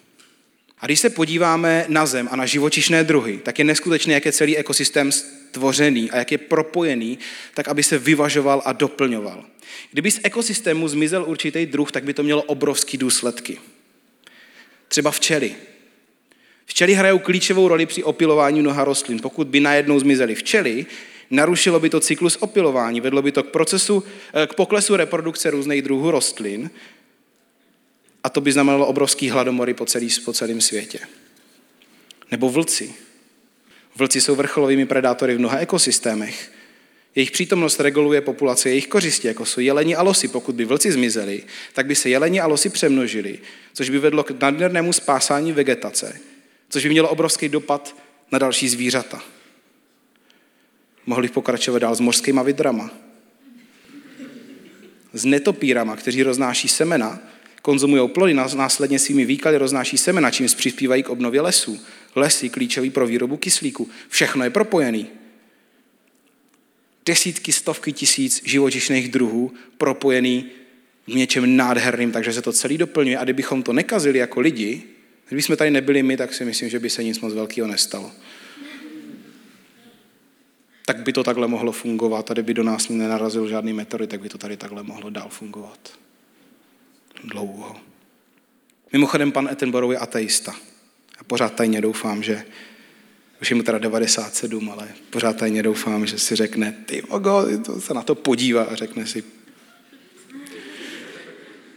A 0.79 0.87
když 0.87 1.01
se 1.01 1.11
podíváme 1.11 1.85
na 1.89 2.07
Zem 2.07 2.29
a 2.31 2.37
na 2.37 2.47
živočišné 2.47 3.05
druhy, 3.05 3.41
tak 3.43 3.59
je 3.59 3.65
neskutečné, 3.65 4.15
jak 4.15 4.27
je 4.27 4.33
celý 4.33 4.57
ekosystém 4.57 5.13
stvořený 5.13 6.11
a 6.11 6.17
jak 6.17 6.33
je 6.33 6.39
propojený, 6.39 7.19
tak 7.55 7.69
aby 7.69 7.83
se 7.83 7.99
vyvažoval 7.99 8.63
a 8.65 8.73
doplňoval. 8.73 9.45
Kdyby 9.93 10.11
z 10.11 10.21
ekosystému 10.23 10.89
zmizel 10.89 11.25
určitý 11.25 11.67
druh, 11.67 11.93
tak 11.93 12.05
by 12.05 12.15
to 12.15 12.23
mělo 12.23 12.43
obrovské 12.43 12.99
důsledky. 12.99 13.59
Třeba 14.89 15.11
včely. 15.11 15.55
Včely 16.67 16.95
hrajou 16.95 17.19
klíčovou 17.19 17.69
roli 17.69 17.87
při 17.87 18.03
opilování 18.03 18.61
mnoha 18.61 18.85
rostlin. 18.85 19.19
Pokud 19.23 19.47
by 19.47 19.61
najednou 19.61 20.01
zmizely 20.01 20.35
včely, 20.35 20.87
narušilo 21.31 21.81
by 21.81 21.91
to 21.91 22.01
cyklus 22.01 22.37
opilování, 22.41 23.01
vedlo 23.01 23.23
by 23.23 23.33
to 23.33 23.43
k, 23.43 23.51
procesu, 23.51 24.05
eh, 24.35 24.47
k 24.47 24.55
poklesu 24.55 24.97
reprodukce 24.97 25.51
různých 25.51 25.83
druhů 25.83 26.11
rostlin 26.11 26.71
a 28.25 28.31
to 28.31 28.41
by 28.41 28.53
znamenalo 28.53 28.87
obrovský 28.87 29.31
hladomory 29.31 29.75
po, 29.75 29.87
celý, 29.87 30.09
po 30.25 30.33
celém 30.33 30.61
světě. 30.61 30.99
Nebo 32.31 32.49
vlci. 32.49 32.95
Vlci 33.97 34.21
jsou 34.21 34.35
vrcholovými 34.35 34.87
predátory 34.87 35.35
v 35.35 35.39
mnoha 35.39 35.59
ekosystémech. 35.59 36.53
Jejich 37.15 37.31
přítomnost 37.31 37.81
reguluje 37.81 38.21
populace 38.21 38.69
jejich 38.69 38.87
kořistí, 38.87 39.27
jako 39.27 39.47
jsou 39.47 39.61
jeleni 39.61 39.97
a 39.97 40.03
losy. 40.03 40.29
Pokud 40.29 40.55
by 40.55 40.65
vlci 40.65 40.93
zmizeli, 40.93 41.43
tak 41.73 41.87
by 41.87 41.95
se 41.95 42.09
jeleni 42.09 42.41
a 42.41 42.47
losy 42.47 42.69
přemnožili, 42.69 43.39
což 43.73 43.91
by 43.91 43.99
vedlo 43.99 44.25
k 44.25 44.41
nadměrnému 44.41 44.93
spásání 44.93 45.53
vegetace, 45.53 46.21
což 46.75 46.83
by 46.83 46.91
mělo 46.91 47.09
obrovský 47.09 47.49
dopad 47.49 47.97
na 48.33 48.39
další 48.39 48.69
zvířata. 48.69 49.23
Mohli 51.07 51.29
pokračovat 51.29 51.79
dál 51.79 51.95
s 51.95 52.01
mořskýma 52.01 52.43
vidrama, 52.43 52.91
s 55.13 55.25
netopírama, 55.25 55.97
kteří 55.97 56.23
roznáší 56.23 56.69
semena, 56.69 57.19
konzumují 57.63 58.09
plody, 58.09 58.35
následně 58.35 58.99
svými 58.99 59.25
výkaly 59.25 59.57
roznáší 59.57 59.99
semena, 59.99 60.31
čím 60.31 60.47
přispívají 60.47 61.03
k 61.03 61.09
obnově 61.09 61.41
lesů. 61.41 61.81
Lesy 62.15 62.49
klíčový 62.49 62.91
pro 62.91 63.07
výrobu 63.07 63.37
kyslíku. 63.37 63.89
Všechno 64.09 64.45
je 64.45 64.51
propojený. 64.51 65.07
Desítky, 67.07 67.53
stovky 67.53 67.93
tisíc 67.93 68.43
živočišných 68.45 69.09
druhů 69.09 69.55
propojený 69.79 70.51
v 71.07 71.15
něčem 71.15 71.57
nádherným, 71.57 72.13
takže 72.13 72.33
se 72.33 72.43
to 72.43 72.53
celý 72.53 72.79
doplňuje. 72.79 73.19
A 73.19 73.25
kdybychom 73.25 73.63
to 73.63 73.73
nekazili 73.73 74.19
jako 74.19 74.41
lidi, 74.41 74.94
kdyby 75.29 75.43
jsme 75.43 75.57
tady 75.57 75.71
nebyli 75.71 76.03
my, 76.03 76.17
tak 76.17 76.35
si 76.35 76.45
myslím, 76.45 76.69
že 76.69 76.79
by 76.79 76.91
se 76.91 77.05
nic 77.05 77.21
moc 77.21 77.35
velkého 77.35 77.69
nestalo. 77.69 78.13
Tak 80.87 81.03
by 81.03 81.13
to 81.13 81.25
takhle 81.25 81.49
mohlo 81.49 81.73
fungovat. 81.73 82.27
Tady 82.27 82.43
by 82.43 82.55
do 82.55 82.63
nás 82.63 82.89
nenarazil 82.89 83.49
žádný 83.49 83.73
meteorit, 83.73 84.11
tak 84.11 84.21
by 84.21 84.29
to 84.29 84.39
tady 84.39 84.57
takhle 84.57 84.83
mohlo 84.83 85.11
dál 85.11 85.29
fungovat. 85.29 85.99
Dlouho. 87.25 87.77
Mimochodem, 88.93 89.33
pan 89.33 89.49
Ettenborough 89.53 89.93
je 89.93 89.99
ateista. 89.99 90.55
A 91.19 91.25
pořád 91.25 91.55
tajně 91.55 91.81
doufám, 91.81 92.23
že 92.23 92.45
už 93.41 93.51
je 93.51 93.57
mu 93.57 93.63
teda 93.63 93.79
97, 93.79 94.71
ale 94.71 94.89
pořád 95.11 95.37
tajně 95.37 95.63
doufám, 95.63 96.07
že 96.07 96.19
si 96.19 96.37
řekne, 96.37 96.85
ty 96.87 97.03
ogo, 97.03 97.47
to 97.65 97.81
se 97.81 97.95
na 97.95 98.03
to 98.03 98.15
podívá 98.15 98.65
a 98.65 98.75
řekne 98.75 99.07
si, 99.07 99.25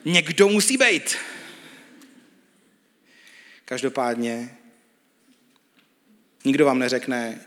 někdo 0.05 0.49
musí 0.49 0.77
být. 0.77 1.15
Každopádně 3.69 4.57
nikdo 6.45 6.65
vám 6.65 6.79
neřekne, 6.79 7.39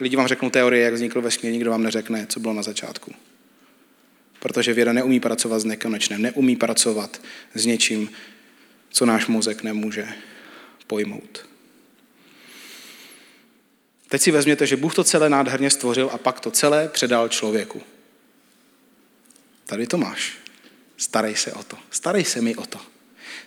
lidi 0.00 0.16
vám 0.16 0.26
řeknou 0.26 0.50
teorie, 0.50 0.84
jak 0.84 0.94
vznikl 0.94 1.22
vesmír, 1.22 1.52
nikdo 1.52 1.70
vám 1.70 1.82
neřekne, 1.82 2.26
co 2.26 2.40
bylo 2.40 2.54
na 2.54 2.62
začátku. 2.62 3.14
Protože 4.40 4.72
věda 4.72 4.92
neumí 4.92 5.20
pracovat 5.20 5.58
s 5.58 5.64
nekonečným, 5.64 6.22
neumí 6.22 6.56
pracovat 6.56 7.22
s 7.54 7.66
něčím, 7.66 8.10
co 8.90 9.06
náš 9.06 9.26
mozek 9.26 9.62
nemůže 9.62 10.08
pojmout. 10.86 11.46
Teď 14.08 14.22
si 14.22 14.30
vezměte, 14.30 14.66
že 14.66 14.76
Bůh 14.76 14.94
to 14.94 15.04
celé 15.04 15.30
nádherně 15.30 15.70
stvořil 15.70 16.10
a 16.12 16.18
pak 16.18 16.40
to 16.40 16.50
celé 16.50 16.88
předal 16.88 17.28
člověku. 17.28 17.82
Tady 19.66 19.86
to 19.86 19.98
máš. 19.98 20.38
Starej 20.96 21.36
se 21.36 21.52
o 21.52 21.62
to. 21.62 21.78
Starej 21.90 22.24
se 22.24 22.40
mi 22.40 22.56
o 22.56 22.66
to. 22.66 22.97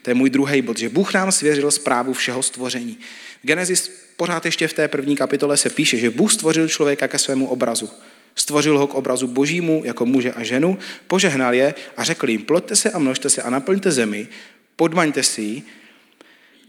To 0.01 0.09
je 0.09 0.13
můj 0.13 0.29
druhý 0.29 0.61
bod, 0.61 0.77
že 0.77 0.89
Bůh 0.89 1.13
nám 1.13 1.31
svěřil 1.31 1.71
zprávu 1.71 2.13
všeho 2.13 2.43
stvoření. 2.43 2.97
V 3.43 3.47
Genesis 3.47 3.91
pořád 4.17 4.45
ještě 4.45 4.67
v 4.67 4.73
té 4.73 4.87
první 4.87 5.15
kapitole 5.15 5.57
se 5.57 5.69
píše, 5.69 5.97
že 5.97 6.09
Bůh 6.09 6.33
stvořil 6.33 6.67
člověka 6.67 7.07
ke 7.07 7.19
svému 7.19 7.47
obrazu. 7.47 7.89
Stvořil 8.35 8.77
ho 8.77 8.87
k 8.87 8.93
obrazu 8.93 9.27
božímu 9.27 9.81
jako 9.85 10.05
muže 10.05 10.33
a 10.33 10.43
ženu, 10.43 10.77
požehnal 11.07 11.53
je 11.53 11.73
a 11.97 12.03
řekl 12.03 12.29
jim, 12.29 12.41
ploďte 12.41 12.75
se 12.75 12.91
a 12.91 12.99
množte 12.99 13.29
se 13.29 13.41
a 13.41 13.49
naplňte 13.49 13.91
zemi, 13.91 14.27
podmaňte 14.75 15.23
si 15.23 15.41
ji 15.41 15.63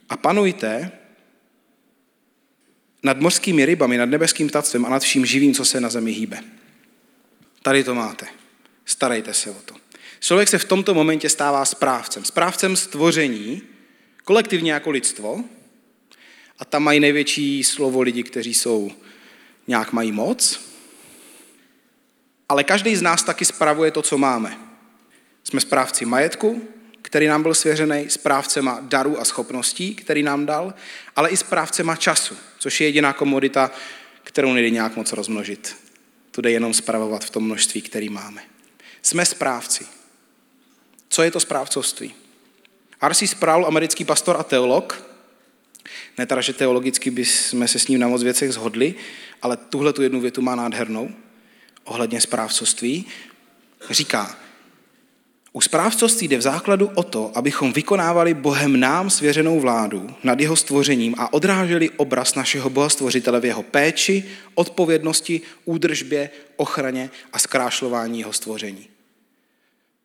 a 0.08 0.16
panujte 0.16 0.90
nad 3.02 3.20
mořskými 3.20 3.66
rybami, 3.66 3.96
nad 3.98 4.08
nebeským 4.08 4.48
ptactvem 4.48 4.86
a 4.86 4.88
nad 4.88 5.02
vším 5.02 5.26
živým, 5.26 5.54
co 5.54 5.64
se 5.64 5.80
na 5.80 5.88
zemi 5.88 6.12
hýbe. 6.12 6.38
Tady 7.62 7.84
to 7.84 7.94
máte. 7.94 8.26
Starejte 8.84 9.34
se 9.34 9.50
o 9.50 9.62
to. 9.64 9.81
Člověk 10.23 10.49
se 10.49 10.59
v 10.59 10.64
tomto 10.64 10.95
momentě 10.95 11.29
stává 11.29 11.64
správcem. 11.64 12.25
Správcem 12.25 12.76
stvoření, 12.76 13.62
kolektivně 14.25 14.73
jako 14.73 14.91
lidstvo, 14.91 15.45
a 16.59 16.64
tam 16.64 16.83
mají 16.83 17.00
největší 17.00 17.64
slovo 17.64 18.00
lidi, 18.00 18.23
kteří 18.23 18.55
jsou 18.55 18.91
nějak 19.67 19.93
mají 19.93 20.12
moc, 20.12 20.61
ale 22.49 22.64
každý 22.64 22.97
z 22.97 23.02
nás 23.02 23.23
taky 23.23 23.45
spravuje 23.45 23.91
to, 23.91 24.02
co 24.02 24.19
máme. 24.19 24.59
Jsme 25.45 25.61
správci 25.61 26.05
majetku, 26.05 26.69
který 27.02 27.26
nám 27.26 27.43
byl 27.43 27.55
svěřený, 27.55 28.05
správcema 28.09 28.79
darů 28.83 29.21
a 29.21 29.25
schopností, 29.25 29.95
který 29.95 30.23
nám 30.23 30.47
dal, 30.47 30.75
ale 31.17 31.31
i 31.31 31.37
správcema 31.37 31.97
času, 31.97 32.37
což 32.59 32.81
je 32.81 32.87
jediná 32.87 33.12
komodita, 33.12 33.71
kterou 34.23 34.52
nejde 34.52 34.71
nějak 34.71 34.97
moc 34.97 35.12
rozmnožit. 35.12 35.76
Tu 36.31 36.41
jde 36.41 36.50
jenom 36.50 36.75
spravovat 36.75 37.25
v 37.25 37.31
tom 37.31 37.45
množství, 37.45 37.83
který 37.83 38.09
máme. 38.09 38.43
Jsme 39.02 39.26
správci. 39.26 40.01
Co 41.12 41.23
je 41.23 41.31
to 41.31 41.40
správcovství? 41.40 42.14
R.C. 43.00 43.26
Sproul, 43.26 43.66
americký 43.66 44.04
pastor 44.04 44.37
a 44.40 44.42
teolog, 44.42 45.04
ne 46.19 46.26
teda, 46.26 46.40
že 46.40 46.52
teologicky 46.52 47.11
bychom 47.11 47.69
se 47.69 47.78
s 47.78 47.88
ním 47.88 48.00
na 48.00 48.09
moc 48.09 48.23
věcech 48.23 48.52
zhodli, 48.52 48.95
ale 49.42 49.57
tuhle 49.57 49.92
tu 49.92 50.02
jednu 50.02 50.21
větu 50.21 50.42
má 50.42 50.54
nádhernou 50.54 51.11
ohledně 51.85 52.21
správcovství. 52.21 53.07
Říká, 53.90 54.37
U 55.52 55.61
správcovství 55.61 56.28
jde 56.28 56.38
v 56.38 56.42
základu 56.42 56.90
o 56.95 57.02
to, 57.02 57.33
abychom 57.35 57.73
vykonávali 57.73 58.35
Bohem 58.35 58.81
nám 58.81 59.11
svěřenou 59.11 59.61
vládu 59.61 60.14
nad 60.25 60.40
jeho 60.40 60.57
stvořením 60.57 61.14
a 61.19 61.33
odráželi 61.33 61.90
obraz 61.90 62.35
našeho 62.35 62.71
Boha 62.71 62.88
stvořitele 62.88 63.40
v 63.40 63.45
jeho 63.45 63.62
péči, 63.62 64.25
odpovědnosti, 64.54 65.40
údržbě, 65.64 66.31
ochraně 66.57 67.11
a 67.33 67.38
zkrášlování 67.38 68.19
jeho 68.19 68.33
stvoření. 68.33 68.91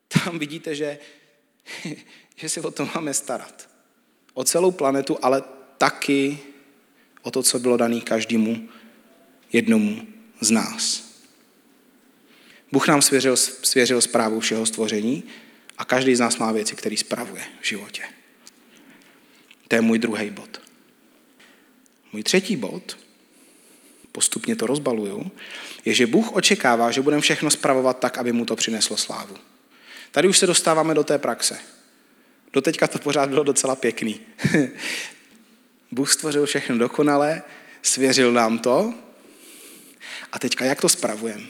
Tam 0.08 0.40
vidíte, 0.40 0.76
že, 0.76 1.00
že 2.36 2.50
si 2.50 2.62
o 2.62 2.72
to 2.72 2.90
máme 2.96 3.14
starat. 3.14 3.70
O 4.34 4.44
celou 4.44 4.72
planetu, 4.72 5.18
ale 5.22 5.44
taky 5.78 6.40
o 7.22 7.32
to, 7.32 7.44
co 7.44 7.60
bylo 7.60 7.78
dané 7.78 8.02
každému 8.02 8.70
jednomu 9.54 10.08
z 10.42 10.52
nás. 10.52 11.08
Bůh 12.72 12.88
nám 12.88 13.02
svěřil, 13.02 13.38
svěřil 13.38 14.02
zprávu 14.02 14.40
všeho 14.40 14.66
stvoření 14.66 15.24
a 15.78 15.86
každý 15.86 16.16
z 16.16 16.20
nás 16.20 16.38
má 16.38 16.52
věci, 16.52 16.76
které 16.76 16.98
spravuje 16.98 17.44
v 17.62 17.68
životě. 17.68 18.04
To 19.68 19.76
je 19.76 19.82
můj 19.82 20.00
druhý 20.00 20.30
bod. 20.30 20.62
Můj 22.14 22.24
třetí 22.24 22.56
bod, 22.56 22.98
postupně 24.12 24.56
to 24.56 24.68
rozbaluju, 24.68 25.32
je, 25.86 25.94
že 25.94 26.08
Bůh 26.08 26.32
očekává, 26.32 26.92
že 26.92 27.02
budeme 27.02 27.22
všechno 27.22 27.52
spravovat 27.52 28.00
tak, 28.00 28.18
aby 28.18 28.32
mu 28.32 28.46
to 28.46 28.56
přineslo 28.56 28.98
slávu. 28.98 29.38
Tady 30.12 30.28
už 30.28 30.38
se 30.38 30.48
dostáváme 30.48 30.94
do 30.94 31.04
té 31.04 31.18
praxe. 31.18 31.60
Doteďka 32.54 32.88
to 32.88 33.00
pořád 33.00 33.30
bylo 33.30 33.44
docela 33.44 33.76
pěkný. 33.76 34.20
Bůh 35.92 36.12
stvořil 36.12 36.46
všechno 36.46 36.78
dokonale, 36.78 37.42
svěřil 37.82 38.32
nám 38.32 38.60
to 38.60 38.94
a 40.32 40.40
teďka 40.40 40.66
jak 40.66 40.82
to 40.82 40.90
spravujeme? 40.90 41.44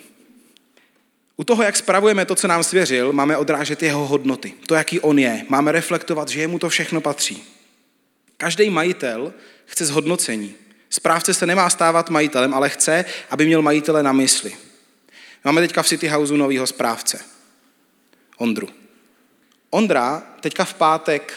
U 1.37 1.43
toho, 1.43 1.63
jak 1.63 1.77
spravujeme 1.77 2.25
to, 2.25 2.35
co 2.35 2.47
nám 2.47 2.63
svěřil, 2.63 3.13
máme 3.13 3.37
odrážet 3.37 3.83
jeho 3.83 4.07
hodnoty, 4.07 4.53
to, 4.67 4.75
jaký 4.75 4.99
on 4.99 5.19
je. 5.19 5.45
Máme 5.49 5.71
reflektovat, 5.71 6.29
že 6.29 6.41
jemu 6.41 6.59
to 6.59 6.69
všechno 6.69 7.01
patří. 7.01 7.43
Každý 8.37 8.69
majitel 8.69 9.33
chce 9.65 9.85
zhodnocení. 9.85 10.55
Správce 10.89 11.33
se 11.33 11.45
nemá 11.45 11.69
stávat 11.69 12.09
majitelem, 12.09 12.53
ale 12.53 12.69
chce, 12.69 13.05
aby 13.29 13.45
měl 13.45 13.61
majitele 13.61 14.03
na 14.03 14.13
mysli. 14.13 14.55
Máme 15.43 15.61
teďka 15.61 15.83
v 15.83 15.87
City 15.87 16.07
Houseu 16.07 16.37
novýho 16.37 16.67
správce. 16.67 17.36
Ondru. 18.37 18.69
Ondra 19.69 20.23
teďka 20.41 20.65
v 20.65 20.73
pátek 20.73 21.33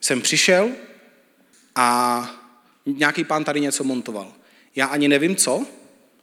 jsem 0.00 0.22
přišel 0.22 0.70
a 1.74 2.30
nějaký 2.86 3.24
pán 3.24 3.44
tady 3.44 3.60
něco 3.60 3.84
montoval. 3.84 4.32
Já 4.76 4.86
ani 4.86 5.08
nevím 5.08 5.36
co, 5.36 5.66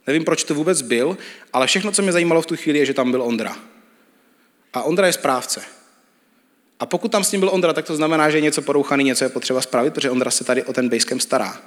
nevím, 0.06 0.24
proč 0.24 0.44
to 0.44 0.54
vůbec 0.54 0.82
byl, 0.82 1.18
ale 1.52 1.66
všechno, 1.66 1.92
co 1.92 2.02
mě 2.02 2.12
zajímalo 2.12 2.42
v 2.42 2.46
tu 2.46 2.56
chvíli, 2.56 2.78
je, 2.78 2.86
že 2.86 2.94
tam 2.94 3.10
byl 3.10 3.22
Ondra. 3.22 3.56
A 4.72 4.82
Ondra 4.82 5.06
je 5.06 5.12
správce. 5.12 5.62
A 6.80 6.86
pokud 6.86 7.12
tam 7.12 7.24
s 7.24 7.32
ním 7.32 7.40
byl 7.40 7.50
Ondra, 7.52 7.72
tak 7.72 7.86
to 7.86 7.96
znamená, 7.96 8.30
že 8.30 8.36
je 8.36 8.42
něco 8.42 8.62
porouchaný, 8.62 9.04
něco 9.04 9.24
je 9.24 9.28
potřeba 9.28 9.60
spravit, 9.60 9.94
protože 9.94 10.10
Ondra 10.10 10.30
se 10.30 10.44
tady 10.44 10.62
o 10.62 10.72
ten 10.72 10.88
basecamp 10.88 11.20
stará. 11.20 11.58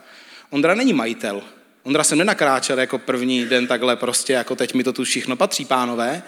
Ondra 0.49 0.75
není 0.75 0.93
majitel. 0.93 1.41
Ondra 1.83 2.03
se 2.03 2.15
nenakráčel 2.15 2.79
jako 2.79 2.97
první 2.97 3.45
den 3.45 3.67
takhle 3.67 3.95
prostě, 3.95 4.33
jako 4.33 4.55
teď 4.55 4.73
mi 4.73 4.83
to 4.83 4.93
tu 4.93 5.03
všechno 5.03 5.35
patří, 5.35 5.65
pánové. 5.65 6.23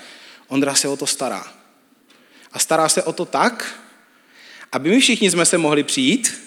Ondra 0.48 0.76
se 0.76 0.88
o 0.88 0.98
to 0.98 1.08
stará. 1.08 1.61
A 2.54 2.60
stará 2.60 2.90
se 2.90 3.04
o 3.04 3.14
to 3.14 3.26
tak, 3.26 3.82
aby 4.72 4.90
my 4.90 5.00
všichni 5.00 5.32
jsme 5.32 5.46
se 5.46 5.58
mohli 5.58 5.84
přijít 5.84 6.42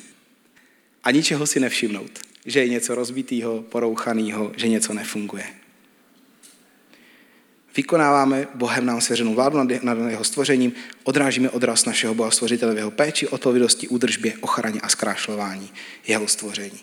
a 1.05 1.11
ničeho 1.11 1.47
si 1.47 1.61
nevšimnout. 1.61 2.19
Že 2.47 2.61
je 2.61 2.69
něco 2.69 2.95
rozbitého, 2.95 3.63
porouchaného, 3.63 4.53
že 4.57 4.69
něco 4.69 4.95
nefunguje. 4.95 5.45
Vykonáváme 7.77 8.49
Bohem 8.55 8.87
nám 8.87 9.01
svěřenou 9.01 9.35
vládu 9.35 9.59
nad, 9.83 9.99
jeho 10.09 10.25
stvořením, 10.25 10.73
odrážíme 11.05 11.51
odraz 11.51 11.85
našeho 11.85 12.15
Boha 12.15 12.31
stvořitele 12.31 12.75
v 12.75 12.79
jeho 12.79 12.91
péči, 12.91 13.29
odpovědosti, 13.29 13.89
údržbě, 13.89 14.35
ochraně 14.41 14.81
a 14.81 14.89
zkrášlování 14.89 15.73
jeho 16.07 16.29
stvoření. 16.29 16.81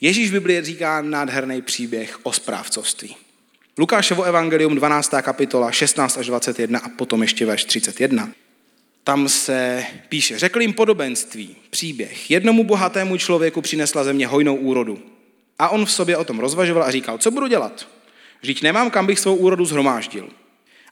Ježíš 0.00 0.28
v 0.28 0.32
Biblii 0.32 0.62
říká 0.62 1.02
nádherný 1.02 1.62
příběh 1.62 2.18
o 2.22 2.32
správcovství. 2.32 3.16
Lukášovo 3.78 4.22
evangelium 4.22 4.74
12. 4.74 5.14
kapitola 5.22 5.72
16 5.72 6.18
až 6.18 6.26
21 6.26 6.78
a 6.78 6.88
potom 6.88 7.22
ještě 7.22 7.46
verš 7.46 7.64
31 7.64 8.28
tam 9.04 9.28
se 9.28 9.84
píše, 10.08 10.38
řekl 10.38 10.60
jim 10.60 10.72
podobenství, 10.72 11.56
příběh. 11.70 12.30
Jednomu 12.30 12.64
bohatému 12.64 13.16
člověku 13.16 13.60
přinesla 13.60 14.04
země 14.04 14.26
hojnou 14.26 14.56
úrodu. 14.56 14.98
A 15.58 15.68
on 15.68 15.86
v 15.86 15.92
sobě 15.92 16.16
o 16.16 16.24
tom 16.24 16.38
rozvažoval 16.38 16.82
a 16.82 16.90
říkal, 16.90 17.18
co 17.18 17.30
budu 17.30 17.46
dělat? 17.46 17.88
Vždyť 18.40 18.62
nemám, 18.62 18.90
kam 18.90 19.06
bych 19.06 19.18
svou 19.18 19.34
úrodu 19.34 19.64
zhromáždil. 19.64 20.28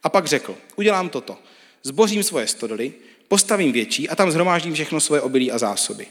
A 0.03 0.09
pak 0.09 0.27
řekl, 0.27 0.57
udělám 0.77 1.09
toto. 1.09 1.39
Zbořím 1.83 2.23
svoje 2.23 2.47
stodoly, 2.47 2.93
postavím 3.29 3.73
větší 3.73 4.09
a 4.09 4.17
tam 4.17 4.31
zhromáždím 4.31 4.75
všechno 4.75 5.01
svoje 5.01 5.23
obilí 5.23 5.53
a 5.53 5.59
zásoby. 5.59 6.07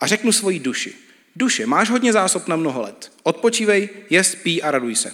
A 0.00 0.06
řeknu 0.06 0.32
svoji 0.32 0.58
duši, 0.58 0.94
duše, 1.36 1.66
máš 1.66 1.90
hodně 1.90 2.12
zásob 2.12 2.48
na 2.48 2.56
mnoho 2.56 2.82
let. 2.82 3.12
Odpočívej, 3.22 3.88
je, 4.10 4.24
spí 4.24 4.62
a 4.62 4.70
raduj 4.70 4.96
se. 4.96 5.12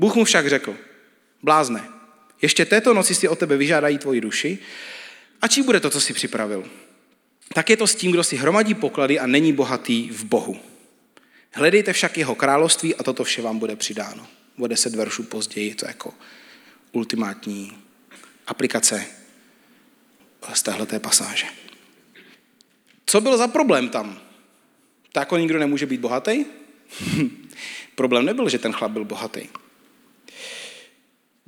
Bůh 0.00 0.14
mu 0.14 0.24
však 0.24 0.48
řekl, 0.48 0.76
blázne, 1.42 1.88
ještě 2.42 2.64
této 2.64 2.94
noci 2.94 3.14
si 3.14 3.28
o 3.28 3.36
tebe 3.36 3.56
vyžádají 3.56 3.98
tvoji 3.98 4.20
duši 4.20 4.58
a 5.40 5.48
čí 5.48 5.62
bude 5.62 5.80
to, 5.80 5.90
co 5.90 6.00
si 6.00 6.12
připravil? 6.12 6.70
Tak 7.54 7.70
je 7.70 7.76
to 7.76 7.86
s 7.86 7.94
tím, 7.94 8.12
kdo 8.12 8.24
si 8.24 8.36
hromadí 8.36 8.74
poklady 8.74 9.18
a 9.18 9.26
není 9.26 9.52
bohatý 9.52 10.10
v 10.10 10.24
Bohu. 10.24 10.60
Hledejte 11.52 11.92
však 11.92 12.18
jeho 12.18 12.34
království 12.34 12.94
a 12.94 13.02
toto 13.02 13.24
vše 13.24 13.42
vám 13.42 13.58
bude 13.58 13.76
přidáno. 13.76 14.26
O 14.58 14.66
deset 14.66 14.94
veršů 14.94 15.22
později 15.22 15.74
to 15.74 15.86
jako 15.86 16.14
ultimátní 16.92 17.78
aplikace 18.46 19.06
z 20.52 20.62
téhleté 20.62 20.98
pasáže. 20.98 21.46
Co 23.06 23.20
byl 23.20 23.36
za 23.36 23.48
problém 23.48 23.88
tam? 23.88 24.20
Tak 25.12 25.20
jako 25.20 25.36
nikdo 25.36 25.58
nemůže 25.58 25.86
být 25.86 26.00
bohatý? 26.00 26.44
problém 27.94 28.24
nebyl, 28.24 28.48
že 28.48 28.58
ten 28.58 28.72
chlap 28.72 28.92
byl 28.92 29.04
bohatý. 29.04 29.48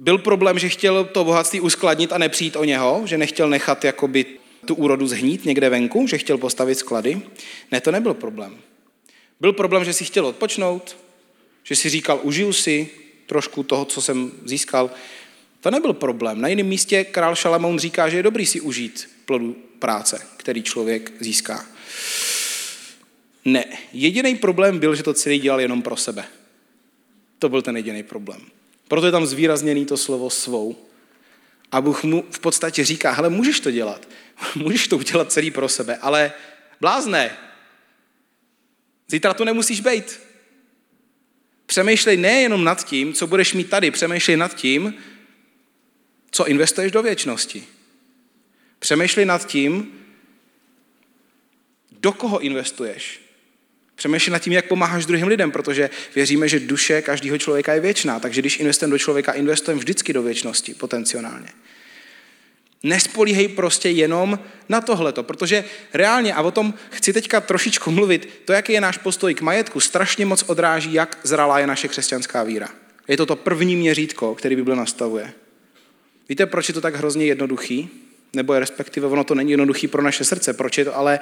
Byl 0.02 0.18
problém, 0.18 0.58
že 0.58 0.68
chtěl 0.68 1.04
to 1.04 1.24
bohatství 1.24 1.60
uskladnit 1.60 2.12
a 2.12 2.18
nepřijít 2.18 2.56
o 2.56 2.64
něho, 2.64 3.02
že 3.04 3.18
nechtěl 3.18 3.48
nechat 3.48 3.84
jakoby 3.84 4.26
tu 4.66 4.74
úrodu 4.74 5.06
zhnít 5.06 5.44
někde 5.44 5.68
venku, 5.68 6.06
že 6.06 6.18
chtěl 6.18 6.38
postavit 6.38 6.74
sklady. 6.74 7.22
Ne, 7.72 7.80
to 7.80 7.90
nebyl 7.90 8.14
problém. 8.14 8.58
Byl 9.40 9.52
problém, 9.52 9.84
že 9.84 9.92
si 9.92 10.04
chtěl 10.04 10.26
odpočnout, 10.26 10.96
že 11.62 11.76
si 11.76 11.88
říkal, 11.88 12.20
užiju 12.22 12.52
si 12.52 12.90
trošku 13.26 13.62
toho, 13.62 13.84
co 13.84 14.02
jsem 14.02 14.32
získal. 14.44 14.90
To 15.60 15.70
nebyl 15.70 15.92
problém. 15.92 16.40
Na 16.40 16.48
jiném 16.48 16.66
místě 16.66 17.04
král 17.04 17.36
Šalamoun 17.36 17.78
říká, 17.78 18.08
že 18.08 18.16
je 18.16 18.22
dobrý 18.22 18.46
si 18.46 18.60
užít 18.60 19.10
plodu 19.24 19.56
práce, 19.78 20.26
který 20.36 20.62
člověk 20.62 21.12
získá. 21.20 21.66
Ne, 23.44 23.64
jediný 23.92 24.36
problém 24.36 24.78
byl, 24.78 24.94
že 24.94 25.02
to 25.02 25.14
celý 25.14 25.38
dělal 25.38 25.60
jenom 25.60 25.82
pro 25.82 25.96
sebe. 25.96 26.24
To 27.38 27.48
byl 27.48 27.62
ten 27.62 27.76
jediný 27.76 28.02
problém. 28.02 28.40
Proto 28.92 29.06
je 29.06 29.12
tam 29.12 29.26
zvýrazněný 29.26 29.86
to 29.86 29.96
slovo 29.96 30.30
svou. 30.30 30.76
A 31.72 31.80
Bůh 31.80 32.04
mu 32.04 32.24
v 32.30 32.38
podstatě 32.38 32.84
říká, 32.84 33.10
hele, 33.12 33.30
můžeš 33.30 33.60
to 33.60 33.70
dělat. 33.70 34.08
Můžeš 34.54 34.88
to 34.88 34.96
udělat 34.96 35.32
celý 35.32 35.50
pro 35.50 35.68
sebe, 35.68 35.96
ale 35.96 36.32
blázne. 36.80 37.36
Zítra 39.08 39.34
to 39.34 39.44
nemusíš 39.44 39.80
být. 39.80 40.20
Přemýšlej 41.66 42.16
nejenom 42.16 42.64
nad 42.64 42.84
tím, 42.84 43.12
co 43.12 43.26
budeš 43.26 43.54
mít 43.54 43.70
tady, 43.70 43.90
přemýšlej 43.90 44.36
nad 44.36 44.54
tím, 44.54 44.94
co 46.30 46.46
investuješ 46.46 46.92
do 46.92 47.02
věčnosti. 47.02 47.64
Přemýšlej 48.78 49.26
nad 49.26 49.46
tím, 49.46 50.04
do 51.90 52.12
koho 52.12 52.40
investuješ. 52.40 53.21
Přemýšlej 54.02 54.32
nad 54.32 54.38
tím, 54.38 54.52
jak 54.52 54.68
pomáháš 54.68 55.06
druhým 55.06 55.26
lidem, 55.26 55.50
protože 55.50 55.90
věříme, 56.14 56.48
že 56.48 56.60
duše 56.60 57.02
každého 57.02 57.38
člověka 57.38 57.74
je 57.74 57.80
věčná, 57.80 58.20
takže 58.20 58.40
když 58.40 58.58
investujeme 58.58 58.90
do 58.90 58.98
člověka, 58.98 59.32
investujeme 59.32 59.78
vždycky 59.78 60.12
do 60.12 60.22
věčnosti 60.22 60.74
potenciálně. 60.74 61.48
Nespolíhej 62.82 63.48
prostě 63.48 63.90
jenom 63.90 64.38
na 64.68 64.80
tohleto, 64.80 65.22
protože 65.22 65.64
reálně, 65.94 66.34
a 66.34 66.42
o 66.42 66.50
tom 66.50 66.74
chci 66.90 67.12
teďka 67.12 67.40
trošičku 67.40 67.90
mluvit, 67.90 68.28
to, 68.44 68.52
jaký 68.52 68.72
je 68.72 68.80
náš 68.80 68.98
postoj 68.98 69.34
k 69.34 69.40
majetku, 69.40 69.80
strašně 69.80 70.26
moc 70.26 70.42
odráží, 70.42 70.92
jak 70.92 71.18
zralá 71.22 71.58
je 71.58 71.66
naše 71.66 71.88
křesťanská 71.88 72.42
víra. 72.42 72.68
Je 73.08 73.16
to 73.16 73.26
to 73.26 73.36
první 73.36 73.76
měřítko, 73.76 74.34
který 74.34 74.56
Bible 74.56 74.76
nastavuje. 74.76 75.32
Víte, 76.28 76.46
proč 76.46 76.68
je 76.68 76.74
to 76.74 76.80
tak 76.80 76.94
hrozně 76.94 77.26
jednoduchý? 77.26 77.88
Nebo 78.32 78.54
je 78.54 78.60
respektive 78.60 79.06
ono 79.06 79.24
to 79.24 79.34
není 79.34 79.50
jednoduchý 79.50 79.88
pro 79.88 80.02
naše 80.02 80.24
srdce. 80.24 80.52
Proč 80.52 80.78
je 80.78 80.84
to 80.84 80.96
ale 80.96 81.20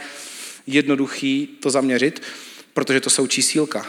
jednoduchý 0.67 1.47
to 1.47 1.71
zaměřit? 1.71 2.23
Protože 2.75 3.01
to 3.01 3.11
jsou 3.11 3.27
čísílka. 3.27 3.87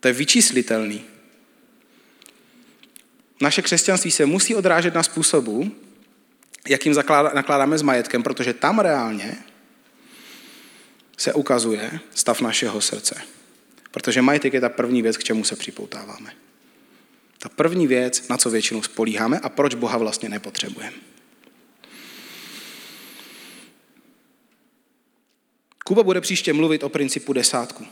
To 0.00 0.08
je 0.08 0.14
vyčíslitelný. 0.14 1.04
Naše 3.40 3.62
křesťanství 3.62 4.10
se 4.10 4.26
musí 4.26 4.54
odrážet 4.54 4.94
na 4.94 5.02
způsobu, 5.02 5.72
jakým 6.68 6.94
nakládáme 7.34 7.78
s 7.78 7.82
majetkem, 7.82 8.22
protože 8.22 8.54
tam 8.54 8.78
reálně 8.78 9.38
se 11.16 11.32
ukazuje 11.32 12.00
stav 12.14 12.40
našeho 12.40 12.80
srdce. 12.80 13.22
Protože 13.90 14.22
majetek 14.22 14.54
je 14.54 14.60
ta 14.60 14.68
první 14.68 15.02
věc, 15.02 15.16
k 15.16 15.24
čemu 15.24 15.44
se 15.44 15.56
připoutáváme. 15.56 16.32
Ta 17.38 17.48
první 17.48 17.86
věc, 17.86 18.28
na 18.28 18.36
co 18.36 18.50
většinou 18.50 18.82
spolíháme 18.82 19.38
a 19.38 19.48
proč 19.48 19.74
Boha 19.74 19.98
vlastně 19.98 20.28
nepotřebujeme. 20.28 21.11
Kuba 25.84 26.02
bude 26.02 26.20
příště 26.20 26.52
mluvit 26.52 26.82
o 26.82 26.88
principu 26.88 27.32
desátku. 27.32 27.86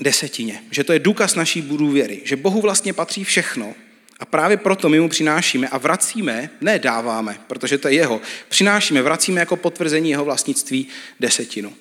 Desetině. 0.00 0.62
Že 0.70 0.84
to 0.84 0.92
je 0.92 0.98
důkaz 0.98 1.34
naší 1.34 1.62
důvěry. 1.62 2.20
Že 2.24 2.36
Bohu 2.36 2.60
vlastně 2.60 2.92
patří 2.92 3.24
všechno. 3.24 3.74
A 4.20 4.24
právě 4.24 4.56
proto 4.56 4.88
my 4.88 5.00
mu 5.00 5.08
přinášíme 5.08 5.68
a 5.68 5.78
vracíme, 5.78 6.50
ne 6.60 6.78
dáváme, 6.78 7.40
protože 7.46 7.78
to 7.78 7.88
je 7.88 7.94
jeho, 7.94 8.20
přinášíme, 8.48 9.02
vracíme 9.02 9.40
jako 9.40 9.56
potvrzení 9.56 10.10
jeho 10.10 10.24
vlastnictví 10.24 10.88
desetinu. 11.20 11.74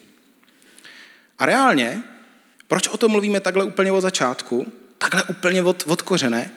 A 1.40 1.46
reálně, 1.46 2.04
proč 2.68 2.88
o 2.88 2.98
tom 2.98 3.12
mluvíme 3.12 3.40
takhle 3.40 3.64
úplně 3.64 3.92
od 3.92 4.02
začátku, 4.02 4.72
takhle 4.98 5.24
úplně 5.24 5.64
od, 5.64 5.84
od 5.88 6.02
kořené, 6.02 6.52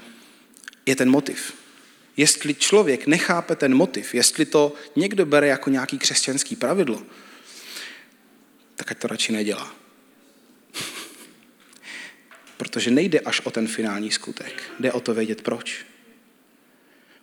je 0.87 0.97
ten 0.97 1.11
motiv. 1.11 1.55
Jestli 2.17 2.55
člověk 2.55 3.07
nechápe 3.07 3.57
ten 3.57 3.75
motiv, 3.75 4.15
jestli 4.15 4.45
to 4.45 4.75
někdo 4.97 5.27
bere 5.27 5.47
jako 5.47 5.71
nějaký 5.71 5.99
křesťanský 5.99 6.57
pravidlo, 6.57 7.03
tak 8.81 8.91
ať 8.91 8.99
to 8.99 9.09
radši 9.09 9.33
nedělá. 9.33 9.75
Protože 12.57 12.91
nejde 12.91 13.21
až 13.21 13.41
o 13.41 13.51
ten 13.51 13.69
finální 13.69 14.11
skutek. 14.11 14.63
Jde 14.81 14.93
o 14.93 15.01
to 15.01 15.15
vědět 15.15 15.43
proč. 15.43 15.87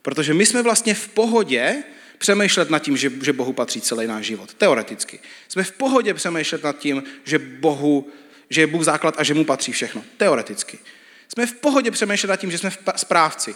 Protože 0.01 0.33
my 0.33 0.45
jsme 0.45 0.61
vlastně 0.61 0.93
v 0.93 1.07
pohodě 1.07 1.83
přemýšlet 2.17 2.69
nad 2.69 2.79
tím, 2.79 2.97
že, 2.97 3.11
že 3.21 3.33
Bohu 3.33 3.53
patří 3.53 3.81
celý 3.81 4.07
náš 4.07 4.25
život. 4.25 4.53
Teoreticky. 4.53 5.19
Jsme 5.47 5.63
v 5.63 5.71
pohodě 5.71 6.13
přemýšlet 6.13 6.63
nad 6.63 6.77
tím, 6.77 7.03
že, 7.23 7.39
Bohu, 7.39 8.09
že 8.49 8.61
je 8.61 8.67
Bůh 8.67 8.83
základ 8.83 9.15
a 9.17 9.23
že 9.23 9.33
mu 9.33 9.45
patří 9.45 9.71
všechno. 9.71 10.03
Teoreticky. 10.17 10.79
Jsme 11.27 11.45
v 11.45 11.53
pohodě 11.53 11.91
přemýšlet 11.91 12.29
nad 12.29 12.35
tím, 12.35 12.51
že 12.51 12.57
jsme 12.57 12.71
správci. 12.95 13.55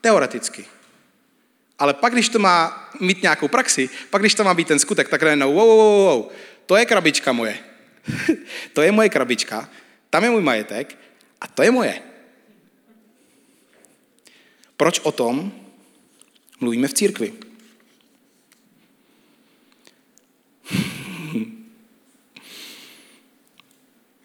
Teoreticky. 0.00 0.64
Ale 1.78 1.94
pak, 1.94 2.12
když 2.12 2.28
to 2.28 2.38
má 2.38 2.88
mít 3.00 3.22
nějakou 3.22 3.48
praxi, 3.48 3.90
pak, 4.10 4.22
když 4.22 4.34
to 4.34 4.44
má 4.44 4.54
být 4.54 4.68
ten 4.68 4.78
skutek, 4.78 5.08
tak 5.08 5.22
najednou, 5.22 5.52
wow, 5.52 5.68
wow, 5.68 5.78
wow, 5.78 6.06
wow, 6.06 6.32
to 6.66 6.76
je 6.76 6.86
krabička 6.86 7.32
moje. 7.32 7.58
to 8.72 8.82
je 8.82 8.92
moje 8.92 9.08
krabička, 9.08 9.68
tam 10.10 10.24
je 10.24 10.30
můj 10.30 10.42
majetek 10.42 10.98
a 11.40 11.46
to 11.46 11.62
je 11.62 11.70
moje. 11.70 12.02
Proč 14.76 15.00
o 15.00 15.12
tom 15.12 15.52
mluvíme 16.60 16.88
v 16.88 16.94
církvi? 16.94 17.32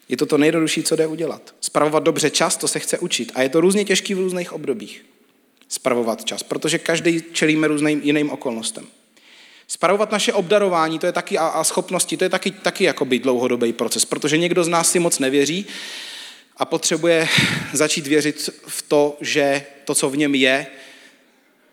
Je 0.08 0.16
to 0.16 0.26
to 0.26 0.38
nejjednodušší, 0.38 0.82
co 0.82 0.96
jde 0.96 1.06
udělat. 1.06 1.54
Spravovat 1.60 2.02
dobře 2.02 2.30
čas, 2.30 2.56
to 2.56 2.68
se 2.68 2.78
chce 2.78 2.98
učit. 2.98 3.32
A 3.34 3.42
je 3.42 3.48
to 3.48 3.60
různě 3.60 3.84
těžký 3.84 4.14
v 4.14 4.18
různých 4.18 4.52
obdobích. 4.52 5.04
Spravovat 5.68 6.24
čas, 6.24 6.42
protože 6.42 6.78
každý 6.78 7.22
čelíme 7.32 7.68
různým 7.68 8.00
jiným 8.02 8.30
okolnostem. 8.30 8.86
Spravovat 9.68 10.12
naše 10.12 10.32
obdarování, 10.32 10.98
to 10.98 11.06
je 11.06 11.12
taky, 11.12 11.38
a, 11.38 11.46
a 11.46 11.64
schopnosti, 11.64 12.16
to 12.16 12.24
je 12.24 12.30
taky, 12.30 12.50
taky 12.50 12.84
jakoby 12.84 13.18
dlouhodobý 13.18 13.72
proces, 13.72 14.04
protože 14.04 14.38
někdo 14.38 14.64
z 14.64 14.68
nás 14.68 14.90
si 14.90 14.98
moc 14.98 15.18
nevěří 15.18 15.66
a 16.56 16.64
potřebuje 16.64 17.28
začít 17.72 18.06
věřit 18.06 18.50
v 18.66 18.82
to, 18.82 19.16
že 19.20 19.66
to, 19.84 19.94
co 19.94 20.10
v 20.10 20.16
něm 20.16 20.34
je, 20.34 20.66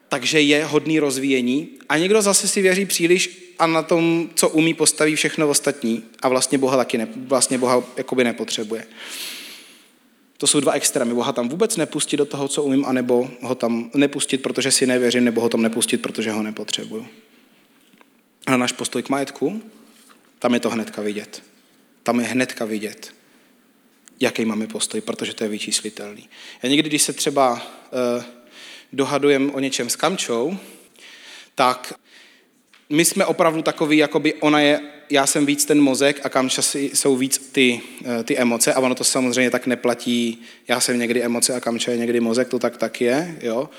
takže 0.10 0.42
je 0.42 0.66
hodný 0.66 1.00
rozvíjení. 1.00 1.70
A 1.90 1.98
někdo 1.98 2.22
zase 2.22 2.48
si 2.48 2.62
věří 2.62 2.86
příliš 2.86 3.54
a 3.60 3.68
na 3.68 3.82
tom, 3.82 4.30
co 4.36 4.50
umí, 4.50 4.74
postaví 4.74 5.16
všechno 5.16 5.50
ostatní 5.50 6.04
a 6.22 6.30
vlastně 6.30 6.58
Boha 6.58 6.78
taky 6.78 6.98
ne, 6.98 7.08
vlastně 7.16 7.58
Boha 7.58 7.84
jakoby 7.98 8.24
nepotřebuje. 8.24 8.86
To 10.38 10.48
jsou 10.48 10.60
dva 10.60 10.72
extrémy. 10.72 11.14
Boha 11.14 11.32
tam 11.32 11.50
vůbec 11.50 11.78
nepustit 11.78 12.18
do 12.18 12.26
toho, 12.26 12.48
co 12.48 12.64
umím, 12.64 12.86
anebo 12.86 13.30
ho 13.42 13.56
tam 13.56 13.90
nepustit, 13.94 14.42
protože 14.42 14.72
si 14.72 14.88
nevěřím, 14.88 15.24
nebo 15.24 15.42
ho 15.42 15.50
tam 15.50 15.62
nepustit, 15.62 16.02
protože 16.02 16.32
ho 16.32 16.44
nepotřebuju. 16.44 17.08
A 18.46 18.58
náš 18.58 18.72
postoj 18.72 19.04
k 19.04 19.10
majetku, 19.10 19.62
tam 20.40 20.54
je 20.54 20.60
to 20.60 20.70
hnedka 20.70 21.02
vidět. 21.02 21.44
Tam 22.04 22.20
je 22.20 22.26
hnedka 22.26 22.66
vidět, 22.66 23.14
jaký 24.20 24.46
máme 24.46 24.68
postoj, 24.68 25.02
protože 25.02 25.34
to 25.34 25.44
je 25.44 25.50
vyčíslitelný. 25.50 26.30
Já 26.64 26.70
někdy, 26.70 26.90
když 26.90 27.02
se 27.02 27.14
třeba 27.14 27.54
uh, 27.54 28.24
dohadujem 28.94 29.52
o 29.54 29.60
něčem 29.60 29.90
s 29.90 29.96
Kamčou, 29.96 30.58
tak 31.56 31.94
my 32.90 33.06
jsme 33.06 33.26
opravdu 33.26 33.62
takový, 33.62 33.98
jakoby 33.98 34.34
ona 34.34 34.60
je, 34.60 34.82
já 35.10 35.28
jsem 35.28 35.46
víc 35.46 35.66
ten 35.66 35.82
mozek 35.82 36.26
a 36.26 36.30
Kamča 36.30 36.62
jsou 36.76 37.16
víc 37.16 37.38
ty, 37.52 37.82
eh, 38.06 38.24
ty 38.24 38.38
emoce 38.38 38.74
a 38.74 38.80
ono 38.80 38.96
to 38.96 39.04
samozřejmě 39.04 39.52
tak 39.52 39.68
neplatí, 39.68 40.42
já 40.68 40.80
jsem 40.80 41.00
někdy 41.00 41.24
emoce 41.24 41.56
a 41.56 41.60
Kamča 41.60 41.92
je 41.92 41.98
někdy 41.98 42.20
mozek, 42.20 42.50
to 42.50 42.60
tak 42.60 42.78
tak 42.78 43.02
je, 43.02 43.38
jo. 43.42 43.70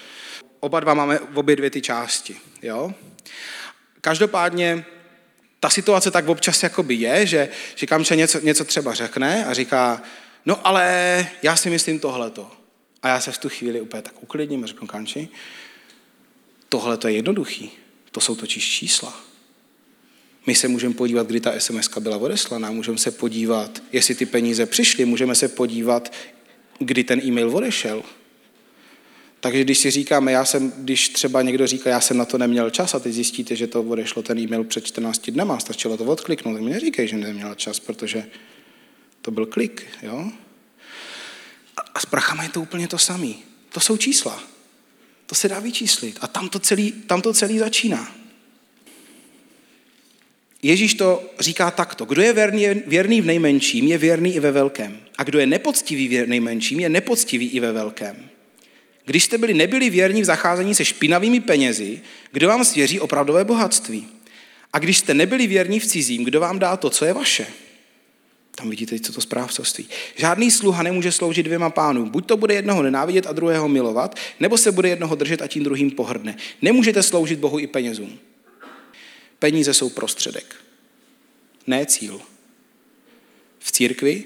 Oba 0.61 0.81
dva 0.81 0.95
máme 0.95 1.21
obě 1.21 1.57
dvě 1.57 1.71
ty 1.71 1.83
části, 1.83 2.37
jo. 2.63 2.95
Každopádně 4.01 4.85
ta 5.61 5.71
situace 5.71 6.11
tak 6.11 6.29
občas 6.29 6.63
jakoby 6.63 6.95
je, 6.95 7.27
že, 7.27 7.49
že 7.75 7.87
Kamča 7.87 8.15
něco, 8.15 8.41
něco 8.41 8.65
třeba 8.65 8.95
řekne 8.95 9.45
a 9.45 9.55
říká, 9.55 10.03
no 10.47 10.67
ale 10.67 11.27
já 11.43 11.57
si 11.57 11.71
myslím 11.71 11.99
tohleto. 11.99 12.51
A 13.03 13.09
já 13.09 13.21
se 13.21 13.33
v 13.33 13.39
tu 13.39 13.49
chvíli 13.49 13.81
úplně 13.81 14.03
tak 14.03 14.23
uklidním 14.23 14.65
a 14.65 14.67
řeknu 14.67 14.87
Kamči, 14.87 15.29
tohle 16.69 16.97
to 16.97 17.09
je 17.09 17.15
jednoduchý, 17.15 17.71
to 18.11 18.21
jsou 18.21 18.35
totiž 18.35 18.71
čísla. 18.71 19.21
My 20.47 20.55
se 20.55 20.69
můžeme 20.69 20.95
podívat, 20.95 21.27
kdy 21.27 21.41
ta 21.41 21.61
SMS 21.61 21.89
byla 21.99 22.17
odeslaná, 22.17 22.71
můžeme 22.71 22.99
se 22.99 23.11
podívat, 23.11 23.83
jestli 23.93 24.15
ty 24.15 24.27
peníze 24.27 24.67
přišly, 24.67 25.05
můžeme 25.05 25.35
se 25.35 25.49
podívat, 25.49 26.13
kdy 26.79 27.05
ten 27.05 27.21
e-mail 27.25 27.57
odešel. 27.57 28.03
Takže 29.47 29.65
když 29.65 29.79
si 29.79 29.91
říkáme, 29.91 30.33
já 30.33 30.45
jsem, 30.45 30.73
když 30.77 31.09
třeba 31.09 31.43
někdo 31.43 31.67
říká, 31.67 31.91
já 31.91 32.01
jsem 32.01 32.17
na 32.17 32.25
to 32.25 32.39
neměl 32.39 32.71
čas 32.71 32.95
a 32.95 32.99
teď 32.99 33.13
zjistíte, 33.13 33.57
že 33.57 33.67
to 33.67 33.83
odešlo 33.83 34.23
ten 34.23 34.39
e-mail 34.39 34.65
před 34.65 34.87
14 34.87 35.31
dnema, 35.31 35.59
stačilo 35.59 35.97
to 35.97 36.05
odkliknout, 36.05 36.55
tak 36.55 36.63
mi 36.63 36.71
neříkej, 36.71 37.09
že 37.09 37.17
neměl 37.17 37.55
čas, 37.55 37.81
protože 37.81 38.27
to 39.23 39.31
byl 39.31 39.47
klik, 39.47 39.87
jo? 40.03 40.31
A 41.95 42.01
s 42.01 42.07
prachama 42.07 42.43
je 42.43 42.49
to 42.49 42.61
úplně 42.61 42.89
to 42.89 42.99
samé. 42.99 43.33
To 43.69 43.81
jsou 43.81 43.97
čísla. 43.97 44.43
To 45.27 45.35
se 45.35 45.49
dá 45.49 45.61
vyčíslit. 45.61 46.19
A 46.21 46.27
tam 46.27 46.49
to 46.49 46.59
celý, 46.59 46.93
tam 46.93 47.23
to 47.23 47.33
celý 47.33 47.59
začíná. 47.59 48.13
Ježíš 50.63 50.95
to 50.95 51.31
říká 51.41 51.71
takto. 51.71 52.05
Kdo 52.05 52.23
je 52.23 52.33
věrný, 52.33 52.67
věrný 52.87 53.21
v 53.21 53.27
nejmenším, 53.27 53.87
je 53.87 53.99
věrný 53.99 54.35
i 54.35 54.41
ve 54.41 54.53
velkém. 54.53 55.01
A 55.19 55.25
kdo 55.25 55.39
je 55.39 55.47
nepoctivý 55.47 56.09
v 56.09 56.27
nejmenším, 56.27 56.81
je 56.81 56.89
nepoctivý 56.89 57.49
i 57.49 57.61
ve 57.61 57.73
velkém. 57.73 58.36
Když 59.07 59.25
jste 59.25 59.39
byli 59.39 59.55
nebyli 59.55 59.91
věrní 59.91 60.23
v 60.23 60.25
zacházení 60.25 60.75
se 60.75 60.85
špinavými 60.85 61.41
penězi, 61.41 62.01
kdo 62.33 62.49
vám 62.49 62.65
svěří 62.65 63.01
opravdové 63.01 63.45
bohatství? 63.45 64.09
A 64.73 64.79
když 64.79 64.99
jste 64.99 65.15
nebyli 65.15 65.47
věrní 65.47 65.81
v 65.81 65.87
cizím, 65.87 66.25
kdo 66.25 66.41
vám 66.41 66.59
dá 66.59 66.77
to, 66.77 66.91
co 66.91 67.05
je 67.05 67.13
vaše? 67.13 67.47
Tam 68.55 68.71
vidíte, 68.71 69.01
co 69.01 69.13
to 69.13 69.21
správcovství. 69.21 69.89
Žádný 70.17 70.51
sluha 70.51 70.83
nemůže 70.83 71.13
sloužit 71.13 71.43
dvěma 71.43 71.71
pánům. 71.71 72.11
Buď 72.11 72.27
to 72.27 72.37
bude 72.37 72.55
jednoho 72.55 72.83
nenávidět 72.83 73.27
a 73.27 73.33
druhého 73.33 73.69
milovat, 73.69 74.17
nebo 74.41 74.59
se 74.59 74.73
bude 74.73 74.89
jednoho 74.89 75.15
držet 75.15 75.43
a 75.43 75.47
tím 75.47 75.65
druhým 75.65 75.91
pohrdne. 75.91 76.37
Nemůžete 76.63 77.03
sloužit 77.03 77.39
Bohu 77.39 77.59
i 77.59 77.67
penězům. 77.67 78.19
Peníze 79.39 79.75
jsou 79.75 79.91
prostředek, 79.91 80.57
ne 81.67 81.87
cíl. 81.87 82.21
V 83.59 83.73
církvi 83.73 84.25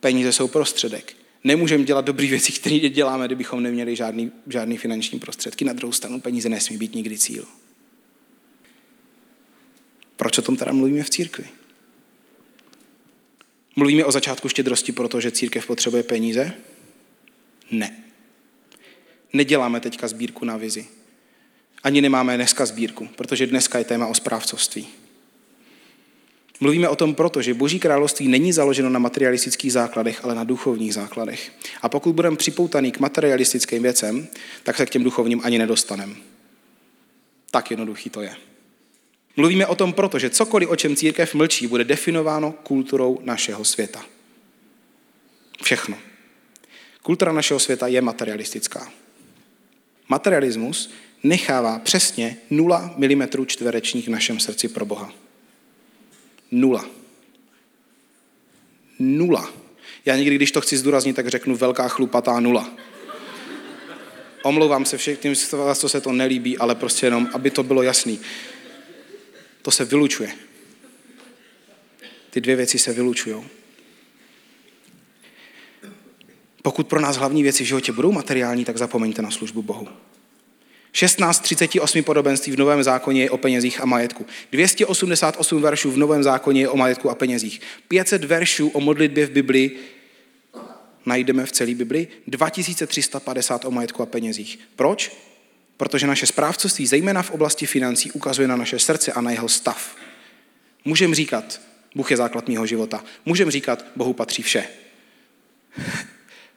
peníze 0.00 0.32
jsou 0.32 0.48
prostředek. 0.48 1.21
Nemůžeme 1.44 1.84
dělat 1.84 2.04
dobré 2.04 2.26
věci, 2.26 2.52
které 2.52 2.78
děláme, 2.78 3.26
kdybychom 3.26 3.62
neměli 3.62 3.96
žádný, 3.96 4.32
žádný 4.46 4.76
finanční 4.76 5.18
prostředky. 5.18 5.64
Na 5.64 5.72
druhou 5.72 5.92
stranu 5.92 6.20
peníze 6.20 6.48
nesmí 6.48 6.76
být 6.76 6.94
nikdy 6.94 7.18
cíl. 7.18 7.46
Proč 10.16 10.38
o 10.38 10.42
tom 10.42 10.56
teda 10.56 10.72
mluvíme 10.72 11.02
v 11.02 11.10
církvi? 11.10 11.44
Mluvíme 13.76 14.04
o 14.04 14.12
začátku 14.12 14.48
štědrosti, 14.48 14.92
protože 14.92 15.30
církev 15.30 15.66
potřebuje 15.66 16.02
peníze? 16.02 16.52
Ne. 17.70 18.04
Neděláme 19.32 19.80
teďka 19.80 20.08
sbírku 20.08 20.44
na 20.44 20.56
vizi. 20.56 20.86
Ani 21.82 22.00
nemáme 22.00 22.36
dneska 22.36 22.66
sbírku, 22.66 23.08
protože 23.16 23.46
dneska 23.46 23.78
je 23.78 23.84
téma 23.84 24.06
o 24.06 24.14
správcovství. 24.14 24.88
Mluvíme 26.62 26.88
o 26.88 26.96
tom 26.96 27.14
proto, 27.14 27.42
že 27.42 27.54
Boží 27.54 27.80
království 27.80 28.28
není 28.28 28.52
založeno 28.52 28.90
na 28.90 28.98
materialistických 28.98 29.72
základech, 29.72 30.24
ale 30.24 30.34
na 30.34 30.44
duchovních 30.44 30.94
základech. 30.94 31.52
A 31.82 31.88
pokud 31.88 32.12
budeme 32.12 32.36
připoutaný 32.36 32.92
k 32.92 32.98
materialistickým 32.98 33.82
věcem, 33.82 34.28
tak 34.62 34.76
se 34.76 34.86
k 34.86 34.90
těm 34.90 35.04
duchovním 35.04 35.40
ani 35.44 35.58
nedostaneme. 35.58 36.14
Tak 37.50 37.70
jednoduchý 37.70 38.10
to 38.10 38.22
je. 38.22 38.34
Mluvíme 39.36 39.66
o 39.66 39.74
tom 39.74 39.92
proto, 39.92 40.18
že 40.18 40.30
cokoliv, 40.30 40.68
o 40.68 40.76
čem 40.76 40.96
církev 40.96 41.34
mlčí, 41.34 41.66
bude 41.66 41.84
definováno 41.84 42.52
kulturou 42.52 43.18
našeho 43.22 43.64
světa. 43.64 44.04
Všechno. 45.62 45.98
Kultura 47.02 47.32
našeho 47.32 47.60
světa 47.60 47.86
je 47.86 48.02
materialistická. 48.02 48.92
Materialismus 50.08 50.90
nechává 51.22 51.78
přesně 51.78 52.36
0 52.50 52.94
mm 52.96 53.46
čtverečních 53.46 54.06
v 54.06 54.10
našem 54.10 54.40
srdci 54.40 54.68
pro 54.68 54.86
Boha. 54.86 55.21
Nula. 56.52 56.84
Nula. 58.98 59.52
Já 60.04 60.16
někdy, 60.16 60.36
když 60.36 60.52
to 60.52 60.60
chci 60.60 60.76
zdůraznit, 60.76 61.16
tak 61.16 61.28
řeknu 61.28 61.56
velká 61.56 61.88
chlupatá 61.88 62.40
nula. 62.40 62.70
Omlouvám 64.42 64.84
se 64.84 64.96
všem, 64.96 65.16
co 65.74 65.88
se 65.88 66.00
to 66.00 66.12
nelíbí, 66.12 66.58
ale 66.58 66.74
prostě 66.74 67.06
jenom, 67.06 67.28
aby 67.34 67.50
to 67.50 67.62
bylo 67.62 67.82
jasný. 67.82 68.20
To 69.62 69.70
se 69.70 69.84
vylučuje. 69.84 70.34
Ty 72.30 72.40
dvě 72.40 72.56
věci 72.56 72.78
se 72.78 72.92
vylučují. 72.92 73.44
Pokud 76.62 76.86
pro 76.86 77.00
nás 77.00 77.16
hlavní 77.16 77.42
věci 77.42 77.64
v 77.64 77.66
životě 77.66 77.92
budou 77.92 78.12
materiální, 78.12 78.64
tak 78.64 78.78
zapomeňte 78.78 79.22
na 79.22 79.30
službu 79.30 79.62
Bohu. 79.62 79.88
16.38 80.94 82.02
podobenství 82.02 82.52
v 82.52 82.58
Novém 82.58 82.82
zákoně 82.82 83.22
je 83.22 83.30
o 83.30 83.38
penězích 83.38 83.80
a 83.80 83.84
majetku. 83.86 84.26
288 84.52 85.62
veršů 85.62 85.90
v 85.90 85.98
Novém 85.98 86.22
zákoně 86.22 86.60
je 86.60 86.68
o 86.68 86.76
majetku 86.76 87.10
a 87.10 87.14
penězích. 87.14 87.60
500 87.88 88.24
veršů 88.24 88.68
o 88.68 88.80
modlitbě 88.80 89.26
v 89.26 89.30
Biblii 89.30 89.78
najdeme 91.06 91.46
v 91.46 91.52
celé 91.52 91.74
Bibli. 91.74 92.08
2350 92.26 93.64
o 93.64 93.70
majetku 93.70 94.02
a 94.02 94.06
penězích. 94.06 94.58
Proč? 94.76 95.16
Protože 95.76 96.06
naše 96.06 96.26
správcovství, 96.26 96.86
zejména 96.86 97.22
v 97.22 97.30
oblasti 97.30 97.66
financí, 97.66 98.12
ukazuje 98.12 98.48
na 98.48 98.56
naše 98.56 98.78
srdce 98.78 99.12
a 99.12 99.20
na 99.20 99.30
jeho 99.30 99.48
stav. 99.48 99.96
Můžeme 100.84 101.14
říkat, 101.14 101.60
Bůh 101.94 102.10
je 102.10 102.16
základ 102.16 102.48
mého 102.48 102.66
života. 102.66 103.04
Můžeme 103.24 103.50
říkat, 103.50 103.86
Bohu 103.96 104.12
patří 104.12 104.42
vše. 104.42 104.64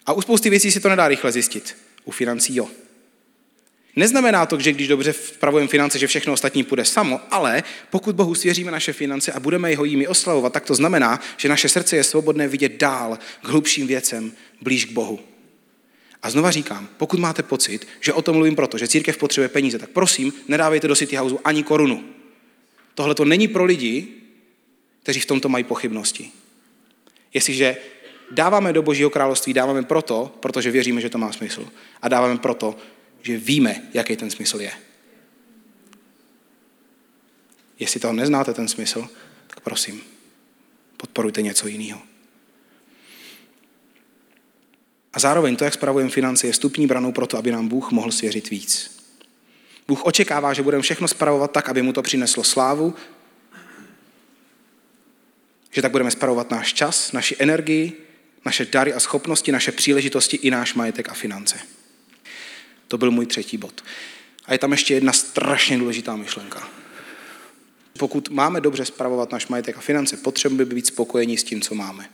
A 0.05 0.13
u 0.13 0.21
spousty 0.21 0.49
věcí 0.49 0.71
si 0.71 0.79
to 0.79 0.89
nedá 0.89 1.07
rychle 1.07 1.31
zjistit. 1.31 1.77
U 2.03 2.11
financí 2.11 2.55
jo. 2.55 2.69
Neznamená 3.95 4.45
to, 4.45 4.59
že 4.59 4.71
když 4.71 4.87
dobře 4.87 5.11
vpravujeme 5.11 5.67
finance, 5.67 5.99
že 5.99 6.07
všechno 6.07 6.33
ostatní 6.33 6.63
půjde 6.63 6.85
samo, 6.85 7.21
ale 7.31 7.63
pokud 7.89 8.15
Bohu 8.15 8.35
svěříme 8.35 8.71
naše 8.71 8.93
finance 8.93 9.31
a 9.31 9.39
budeme 9.39 9.69
jeho 9.69 9.85
jimi 9.85 10.07
oslavovat, 10.07 10.53
tak 10.53 10.65
to 10.65 10.75
znamená, 10.75 11.19
že 11.37 11.49
naše 11.49 11.69
srdce 11.69 11.95
je 11.95 12.03
svobodné 12.03 12.47
vidět 12.47 12.71
dál 12.77 13.19
k 13.41 13.47
hlubším 13.47 13.87
věcem, 13.87 14.31
blíž 14.61 14.85
k 14.85 14.91
Bohu. 14.91 15.19
A 16.21 16.29
znova 16.29 16.51
říkám, 16.51 16.89
pokud 16.97 17.19
máte 17.19 17.43
pocit, 17.43 17.87
že 17.99 18.13
o 18.13 18.21
tom 18.21 18.35
mluvím 18.35 18.55
proto, 18.55 18.77
že 18.77 18.87
církev 18.87 19.17
potřebuje 19.17 19.49
peníze, 19.49 19.79
tak 19.79 19.89
prosím, 19.89 20.33
nedávejte 20.47 20.87
do 20.87 20.95
City 20.95 21.15
Houseu 21.15 21.39
ani 21.43 21.63
korunu. 21.63 22.03
Tohle 22.95 23.15
to 23.15 23.25
není 23.25 23.47
pro 23.47 23.65
lidi, 23.65 24.07
kteří 25.03 25.19
v 25.19 25.25
tomto 25.25 25.49
mají 25.49 25.63
pochybnosti. 25.63 26.31
Jestliže 27.33 27.77
dáváme 28.31 28.73
do 28.73 28.81
Božího 28.81 29.09
království, 29.09 29.53
dáváme 29.53 29.83
proto, 29.83 30.35
protože 30.39 30.71
věříme, 30.71 31.01
že 31.01 31.09
to 31.09 31.17
má 31.17 31.31
smysl. 31.31 31.67
A 32.01 32.07
dáváme 32.07 32.37
proto, 32.37 32.75
že 33.25 33.37
víme, 33.37 33.81
jaký 33.93 34.15
ten 34.15 34.29
smysl 34.29 34.61
je. 34.61 34.71
Jestli 37.79 37.99
toho 37.99 38.13
neznáte, 38.13 38.53
ten 38.53 38.67
smysl, 38.67 39.09
tak 39.47 39.59
prosím, 39.59 40.01
podporujte 40.97 41.41
něco 41.41 41.67
jiného. 41.67 42.01
A 45.13 45.19
zároveň 45.19 45.55
to, 45.55 45.63
jak 45.63 45.73
spravujeme 45.73 46.11
finance, 46.11 46.47
je 46.47 46.53
vstupní 46.53 46.87
branou 46.87 47.11
pro 47.11 47.27
to, 47.27 47.37
aby 47.37 47.51
nám 47.51 47.67
Bůh 47.67 47.91
mohl 47.91 48.11
svěřit 48.11 48.49
víc. 48.49 49.01
Bůh 49.87 50.05
očekává, 50.05 50.53
že 50.53 50.63
budeme 50.63 50.83
všechno 50.83 51.07
spravovat 51.07 51.51
tak, 51.51 51.69
aby 51.69 51.81
mu 51.81 51.93
to 51.93 52.01
přineslo 52.01 52.43
slávu, 52.43 52.93
že 55.71 55.81
tak 55.81 55.91
budeme 55.91 56.11
spravovat 56.11 56.51
náš 56.51 56.73
čas, 56.73 57.11
naši 57.11 57.35
energii, 57.39 57.93
naše 58.45 58.65
dary 58.65 58.93
a 58.93 58.99
schopnosti, 58.99 59.51
naše 59.51 59.71
příležitosti 59.71 60.37
i 60.37 60.51
náš 60.51 60.73
majetek 60.73 61.09
a 61.09 61.13
finance. 61.13 61.74
To 62.87 62.97
byl 62.97 63.11
můj 63.11 63.25
třetí 63.25 63.57
bod. 63.57 63.83
A 64.45 64.53
je 64.53 64.59
tam 64.59 64.71
ještě 64.71 64.93
jedna 64.93 65.13
strašně 65.13 65.77
důležitá 65.77 66.15
myšlenka. 66.15 66.69
Pokud 67.99 68.29
máme 68.29 68.61
dobře 68.61 68.85
spravovat 68.85 69.31
náš 69.31 69.47
majetek 69.47 69.77
a 69.77 69.81
finance, 69.81 70.17
potřebujeme 70.17 70.75
být 70.75 70.87
spokojení 70.87 71.37
s 71.37 71.43
tím, 71.43 71.61
co 71.61 71.75
máme. 71.75 72.09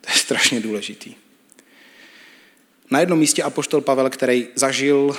To 0.00 0.10
je 0.10 0.18
strašně 0.18 0.60
důležitý. 0.60 1.14
Na 2.90 3.00
jednom 3.00 3.18
místě 3.18 3.42
apoštol 3.42 3.80
Pavel, 3.80 4.10
který 4.10 4.48
zažil, 4.54 5.16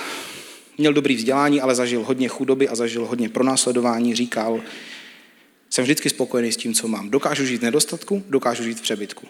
měl 0.78 0.92
dobrý 0.92 1.14
vzdělání, 1.14 1.60
ale 1.60 1.74
zažil 1.74 2.04
hodně 2.04 2.28
chudoby 2.28 2.68
a 2.68 2.74
zažil 2.74 3.06
hodně 3.06 3.28
pronásledování, 3.28 4.14
říkal, 4.14 4.62
jsem 5.70 5.84
vždycky 5.84 6.10
spokojený 6.10 6.52
s 6.52 6.56
tím, 6.56 6.74
co 6.74 6.88
mám. 6.88 7.10
Dokážu 7.10 7.44
žít 7.44 7.56
v 7.56 7.62
nedostatku, 7.62 8.24
dokážu 8.28 8.62
žít 8.62 8.78
v 8.78 8.82
přebytku. 8.82 9.28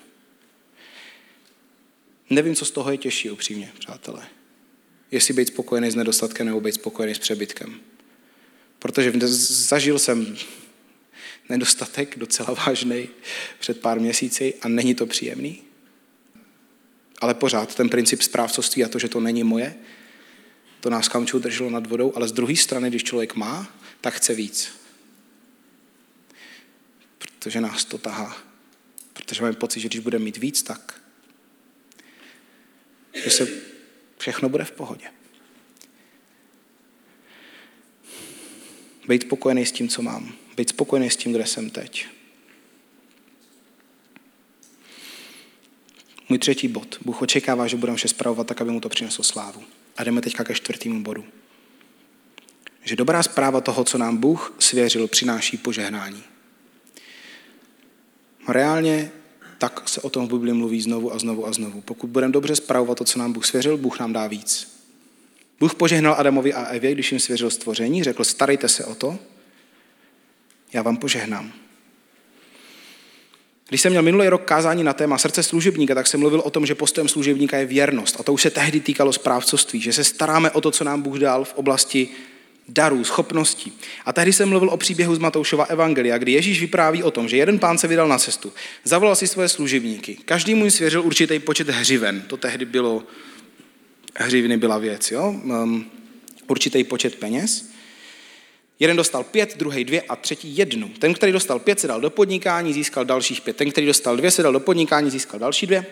Nevím, 2.30 2.54
co 2.54 2.64
z 2.64 2.70
toho 2.70 2.90
je 2.90 2.96
těžší, 2.96 3.30
upřímně, 3.30 3.72
přátelé. 3.78 4.26
Jestli 5.10 5.34
být 5.34 5.48
spokojený 5.48 5.90
s 5.90 5.94
nedostatkem 5.94 6.46
nebo 6.46 6.60
být 6.60 6.74
spokojený 6.74 7.14
s 7.14 7.18
přebytkem. 7.18 7.80
Protože 8.78 9.12
zažil 9.68 9.98
jsem 9.98 10.36
nedostatek 11.48 12.18
docela 12.18 12.54
vážný 12.66 13.08
před 13.58 13.80
pár 13.80 14.00
měsíci 14.00 14.54
a 14.62 14.68
není 14.68 14.94
to 14.94 15.06
příjemný. 15.06 15.62
Ale 17.20 17.34
pořád 17.34 17.74
ten 17.74 17.88
princip 17.88 18.22
správcovství 18.22 18.84
a 18.84 18.88
to, 18.88 18.98
že 18.98 19.08
to 19.08 19.20
není 19.20 19.44
moje, 19.44 19.74
to 20.80 20.90
nás 20.90 21.08
kamčou 21.08 21.38
drželo 21.38 21.70
nad 21.70 21.86
vodou, 21.86 22.12
ale 22.16 22.28
z 22.28 22.32
druhé 22.32 22.56
strany, 22.56 22.90
když 22.90 23.04
člověk 23.04 23.34
má, 23.34 23.78
tak 24.00 24.14
chce 24.14 24.34
víc. 24.34 24.72
Protože 27.18 27.60
nás 27.60 27.84
to 27.84 27.98
tahá. 27.98 28.36
Protože 29.12 29.42
máme 29.42 29.54
pocit, 29.54 29.80
že 29.80 29.88
když 29.88 30.00
budeme 30.00 30.24
mít 30.24 30.36
víc, 30.36 30.62
tak 30.62 31.00
že 33.14 33.30
se 33.30 33.48
všechno 34.18 34.48
bude 34.48 34.64
v 34.64 34.72
pohodě. 34.72 35.06
Být 39.08 39.22
spokojený 39.22 39.66
s 39.66 39.72
tím, 39.72 39.88
co 39.88 40.02
mám. 40.02 40.32
Být 40.56 40.68
spokojený 40.68 41.10
s 41.10 41.16
tím, 41.16 41.32
kde 41.32 41.46
jsem 41.46 41.70
teď. 41.70 42.06
Můj 46.28 46.38
třetí 46.38 46.68
bod. 46.68 46.98
Bůh 47.04 47.22
očekává, 47.22 47.66
že 47.66 47.76
budeme 47.76 47.96
vše 47.96 48.08
spravovat 48.08 48.46
tak, 48.46 48.60
aby 48.60 48.70
mu 48.70 48.80
to 48.80 48.88
přineslo 48.88 49.24
slávu. 49.24 49.62
A 49.96 50.04
jdeme 50.04 50.20
teďka 50.20 50.44
ke 50.44 50.54
čtvrtému 50.54 51.02
bodu. 51.02 51.24
Že 52.84 52.96
dobrá 52.96 53.22
zpráva 53.22 53.60
toho, 53.60 53.84
co 53.84 53.98
nám 53.98 54.16
Bůh 54.16 54.54
svěřil, 54.58 55.08
přináší 55.08 55.56
požehnání. 55.56 56.22
Reálně 58.48 59.12
tak 59.58 59.88
se 59.88 60.00
o 60.00 60.10
tom 60.10 60.28
v 60.28 60.30
Bibli 60.30 60.52
mluví 60.52 60.80
znovu 60.80 61.14
a 61.14 61.18
znovu 61.18 61.46
a 61.46 61.52
znovu. 61.52 61.80
Pokud 61.80 62.10
budeme 62.10 62.32
dobře 62.32 62.56
spravovat 62.56 62.98
to, 62.98 63.04
co 63.04 63.18
nám 63.18 63.32
Bůh 63.32 63.46
svěřil, 63.46 63.76
Bůh 63.76 64.00
nám 64.00 64.12
dá 64.12 64.26
víc. 64.26 64.78
Bůh 65.60 65.74
požehnal 65.74 66.14
Adamovi 66.18 66.54
a 66.54 66.64
Evě, 66.64 66.92
když 66.92 67.12
jim 67.12 67.20
svěřil 67.20 67.50
stvoření, 67.50 68.04
řekl, 68.04 68.24
starejte 68.24 68.68
se 68.68 68.84
o 68.84 68.94
to, 68.94 69.18
já 70.72 70.82
vám 70.82 70.96
požehnám. 70.96 71.52
Když 73.68 73.80
jsem 73.80 73.92
měl 73.92 74.02
minulý 74.02 74.28
rok 74.28 74.44
kázání 74.44 74.84
na 74.84 74.92
téma 74.92 75.18
srdce 75.18 75.42
služebníka, 75.42 75.94
tak 75.94 76.06
jsem 76.06 76.20
mluvil 76.20 76.40
o 76.40 76.50
tom, 76.50 76.66
že 76.66 76.74
postojem 76.74 77.08
služebníka 77.08 77.56
je 77.56 77.66
věrnost. 77.66 78.16
A 78.20 78.22
to 78.22 78.32
už 78.32 78.42
se 78.42 78.50
tehdy 78.50 78.80
týkalo 78.80 79.12
správcovství, 79.12 79.80
že 79.80 79.92
se 79.92 80.04
staráme 80.04 80.50
o 80.50 80.60
to, 80.60 80.70
co 80.70 80.84
nám 80.84 81.02
Bůh 81.02 81.18
dal 81.18 81.44
v 81.44 81.54
oblasti 81.54 82.08
darů, 82.68 83.04
schopností. 83.04 83.72
A 84.04 84.12
tehdy 84.12 84.32
jsem 84.32 84.48
mluvil 84.48 84.70
o 84.70 84.76
příběhu 84.76 85.14
z 85.14 85.18
Matoušova 85.18 85.64
Evangelia, 85.64 86.18
kdy 86.18 86.32
Ježíš 86.32 86.60
vypráví 86.60 87.02
o 87.02 87.10
tom, 87.10 87.28
že 87.28 87.36
jeden 87.36 87.58
pán 87.58 87.78
se 87.78 87.88
vydal 87.88 88.08
na 88.08 88.18
cestu, 88.18 88.52
zavolal 88.84 89.16
si 89.16 89.26
svoje 89.26 89.48
služebníky, 89.48 90.18
každý 90.24 90.54
mu 90.54 90.70
svěřil 90.70 91.02
určitý 91.02 91.38
počet 91.38 91.68
hřiven, 91.68 92.20
to 92.20 92.36
tehdy 92.36 92.64
bylo, 92.64 93.02
hřivny 94.16 94.56
byla 94.56 94.78
věc, 94.78 95.10
jo? 95.10 95.34
Um, 95.44 95.86
určitý 96.46 96.84
počet 96.84 97.14
peněz. 97.14 97.70
Jeden 98.80 98.96
dostal 98.96 99.24
pět, 99.24 99.56
druhý 99.56 99.84
dvě 99.84 100.02
a 100.02 100.16
třetí 100.16 100.56
jednu. 100.56 100.88
Ten, 100.88 101.14
který 101.14 101.32
dostal 101.32 101.58
pět, 101.58 101.80
se 101.80 101.86
dal 101.86 102.00
do 102.00 102.10
podnikání, 102.10 102.72
získal 102.72 103.04
dalších 103.04 103.40
pět. 103.40 103.56
Ten, 103.56 103.70
který 103.70 103.86
dostal 103.86 104.16
dvě, 104.16 104.30
se 104.30 104.42
dal 104.42 104.52
do 104.52 104.60
podnikání, 104.60 105.10
získal 105.10 105.40
další 105.40 105.66
dvě. 105.66 105.86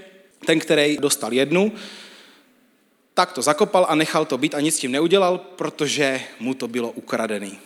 Ten, 0.47 0.61
který 0.61 0.97
dostal 1.01 1.33
jednu, 1.33 1.73
tak 3.17 3.33
to 3.33 3.43
zakopal 3.43 3.87
a 3.89 3.95
nechal 3.95 4.25
to 4.25 4.39
být 4.39 4.55
a 4.55 4.61
nic 4.61 4.77
s 4.77 4.79
tím 4.79 4.93
neudělal, 4.93 5.39
protože 5.39 6.21
mu 6.41 6.55
to 6.55 6.69
bylo 6.69 6.91
ukradený. 6.91 7.59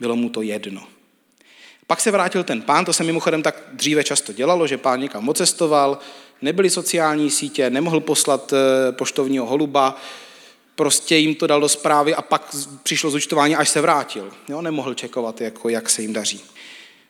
Bylo 0.00 0.16
mu 0.16 0.30
to 0.30 0.42
jedno. 0.42 0.82
Pak 1.86 2.00
se 2.00 2.10
vrátil 2.10 2.44
ten 2.44 2.62
pán, 2.62 2.84
to 2.84 2.92
se 2.92 3.04
mimochodem 3.04 3.42
tak 3.42 3.62
dříve 3.72 4.04
často 4.04 4.32
dělalo, 4.32 4.66
že 4.66 4.78
pán 4.78 5.00
někam 5.00 5.28
ocestoval, 5.28 5.98
nebyly 6.42 6.70
sociální 6.70 7.30
sítě, 7.30 7.70
nemohl 7.70 8.00
poslat 8.00 8.52
eh, 8.52 8.92
poštovního 8.92 9.46
holuba, 9.46 9.96
prostě 10.74 11.16
jim 11.16 11.34
to 11.34 11.46
dal 11.46 11.60
do 11.60 11.68
zprávy 11.68 12.14
a 12.14 12.22
pak 12.22 12.56
přišlo 12.82 13.10
zúčtování, 13.10 13.56
až 13.56 13.68
se 13.68 13.80
vrátil. 13.80 14.30
Jo, 14.48 14.62
nemohl 14.62 14.94
čekovat, 14.94 15.40
jako, 15.40 15.68
jak 15.68 15.90
se 15.90 16.02
jim 16.02 16.12
daří. 16.12 16.40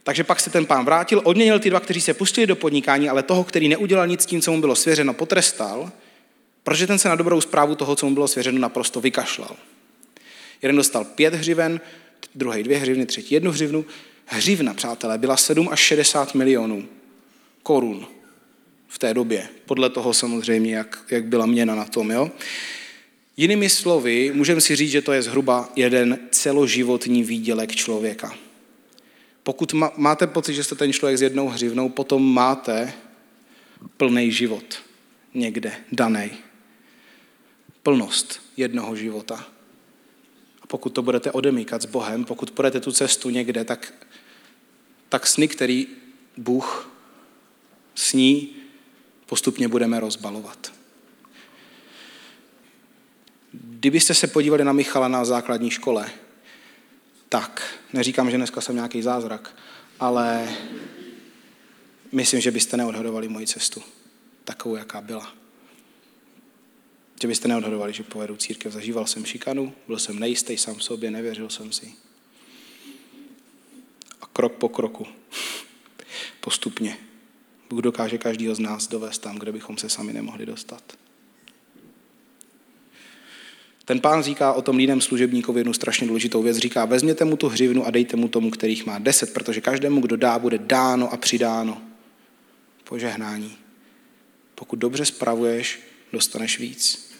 Takže 0.03 0.25
pak 0.25 0.41
se 0.41 0.51
ten 0.51 0.67
pán 0.67 0.85
vrátil, 0.85 1.21
odměnil 1.25 1.59
ty 1.59 1.71
dva, 1.71 1.81
kteří 1.81 2.01
se 2.01 2.15
pustili 2.15 2.47
do 2.47 2.57
podnikání, 2.57 3.09
ale 3.09 3.23
toho, 3.23 3.45
který 3.45 3.69
neudělal 3.69 4.07
nic 4.07 4.23
s 4.23 4.27
tím, 4.27 4.43
co 4.43 4.53
mu 4.53 4.61
bylo 4.61 4.77
svěřeno, 4.77 5.15
potrestal 5.15 5.93
Protože 6.65 6.87
ten 6.87 6.99
se 6.99 7.09
na 7.09 7.15
dobrou 7.15 7.41
zprávu 7.41 7.75
toho, 7.75 7.97
co 7.97 8.07
mu 8.07 8.15
bylo 8.15 8.29
svěřeno, 8.29 8.59
naprosto 8.59 9.01
vykašlal. 9.01 9.57
Jeden 10.63 10.77
dostal 10.77 11.05
pět 11.05 11.35
hřiven, 11.35 11.81
druhý 12.35 12.63
dvě 12.63 12.79
hřivny, 12.79 13.07
třetí 13.07 13.35
jednu 13.35 13.51
hřivnu. 13.51 13.85
Hřivna, 14.27 14.75
přátelé, 14.75 15.19
byla 15.19 15.37
7 15.37 15.69
až 15.73 15.81
60 15.81 16.35
milionů 16.35 16.85
korun 17.63 18.07
v 18.89 18.99
té 18.99 19.15
době. 19.15 19.49
Podle 19.67 19.91
toho 19.91 20.15
samozřejmě, 20.15 20.75
jak, 20.75 21.05
jak 21.11 21.25
byla 21.25 21.47
měna 21.47 21.75
na 21.75 21.85
tom. 21.85 22.11
Jo? 22.11 22.31
Jinými 23.37 23.71
slovy, 23.71 24.33
můžeme 24.35 24.61
si 24.61 24.77
říct, 24.77 24.91
že 24.91 25.03
to 25.03 25.13
je 25.13 25.23
zhruba 25.23 25.73
jeden 25.77 26.19
celoživotní 26.31 27.23
výdělek 27.23 27.75
člověka. 27.75 28.35
Pokud 29.43 29.75
máte 29.97 30.27
pocit, 30.27 30.55
že 30.55 30.65
jste 30.65 30.75
ten 30.75 30.93
člověk 30.93 31.19
s 31.19 31.23
jednou 31.23 31.49
hřivnou, 31.49 31.89
potom 31.89 32.35
máte 32.35 32.93
plný 33.97 34.33
život 34.33 34.83
někde 35.35 35.73
daný 35.93 36.31
plnost 37.85 38.41
jednoho 38.57 38.97
života. 38.97 39.47
A 40.63 40.67
pokud 40.67 40.91
to 40.91 41.03
budete 41.03 41.33
odemíkat 41.33 41.83
s 41.83 41.87
Bohem, 41.87 42.25
pokud 42.25 42.51
půjdete 42.51 42.81
tu 42.81 42.93
cestu 42.93 43.31
někde, 43.31 43.65
tak, 43.65 43.95
tak 45.09 45.27
sny, 45.27 45.49
který 45.49 45.87
Bůh 46.37 46.91
s 47.95 48.13
ní 48.13 48.57
postupně 49.27 49.69
budeme 49.69 50.01
rozbalovat. 50.01 50.73
Kdybyste 53.53 54.15
se 54.15 54.27
podívali 54.27 54.65
na 54.65 54.73
Michala 54.73 55.09
na 55.09 55.25
základní 55.25 55.71
škole, 55.71 56.11
tak, 57.29 57.79
neříkám, 57.93 58.31
že 58.31 58.37
dneska 58.37 58.61
jsem 58.61 58.75
nějaký 58.75 59.03
zázrak, 59.03 59.57
ale 60.01 60.57
myslím, 62.13 62.41
že 62.41 62.51
byste 62.51 62.77
neodhadovali 62.77 63.29
moji 63.29 63.47
cestu, 63.47 63.83
takovou, 64.45 64.77
jaká 64.77 65.01
byla. 65.01 65.44
Že 67.23 67.29
byste 67.29 67.49
neodhadovali, 67.49 67.93
že 67.93 68.03
povedu 68.03 68.37
církev. 68.37 68.73
Zažíval 68.73 69.07
jsem 69.07 69.25
šikanu, 69.25 69.73
byl 69.87 69.99
jsem 69.99 70.19
nejistý 70.19 70.57
sám 70.57 70.75
v 70.75 70.85
sobě, 70.85 71.11
nevěřil 71.11 71.51
jsem 71.51 71.73
si. 71.73 71.93
A 74.21 74.27
krok 74.27 74.53
po 74.53 74.69
kroku, 74.69 75.07
postupně, 76.41 76.97
Bůh 77.71 77.81
dokáže 77.81 78.19
každýho 78.19 78.55
z 78.55 78.59
nás 78.59 78.89
dovést 78.89 79.23
tam, 79.23 79.39
kde 79.39 79.53
bychom 79.53 79.79
se 79.79 79.89
sami 79.89 80.13
nemohli 80.13 80.47
dostat. 80.47 80.83
Ten 83.85 84.01
pán 84.01 84.23
říká 84.23 84.53
o 84.53 84.63
tom 84.63 84.77
lídem 84.77 85.01
služebníkovi 85.01 85.61
jednu 85.61 85.73
strašně 85.73 86.07
důležitou 86.07 86.43
věc. 86.43 86.57
Říká, 86.57 86.85
vezměte 86.85 87.25
mu 87.25 87.37
tu 87.37 87.49
hřivnu 87.49 87.87
a 87.87 87.91
dejte 87.91 88.17
mu 88.17 88.29
tomu, 88.29 88.51
kterých 88.51 88.87
má 88.87 88.99
deset, 88.99 89.35
protože 89.35 89.61
každému, 89.61 90.01
kdo 90.01 90.17
dá, 90.17 90.39
bude 90.39 90.59
dáno 90.59 91.13
a 91.13 91.17
přidáno. 91.17 91.83
Požehnání. 92.85 93.57
Pokud 94.55 94.77
dobře 94.77 95.05
spravuješ, 95.05 95.81
dostaneš 96.15 96.59
víc. 96.59 97.15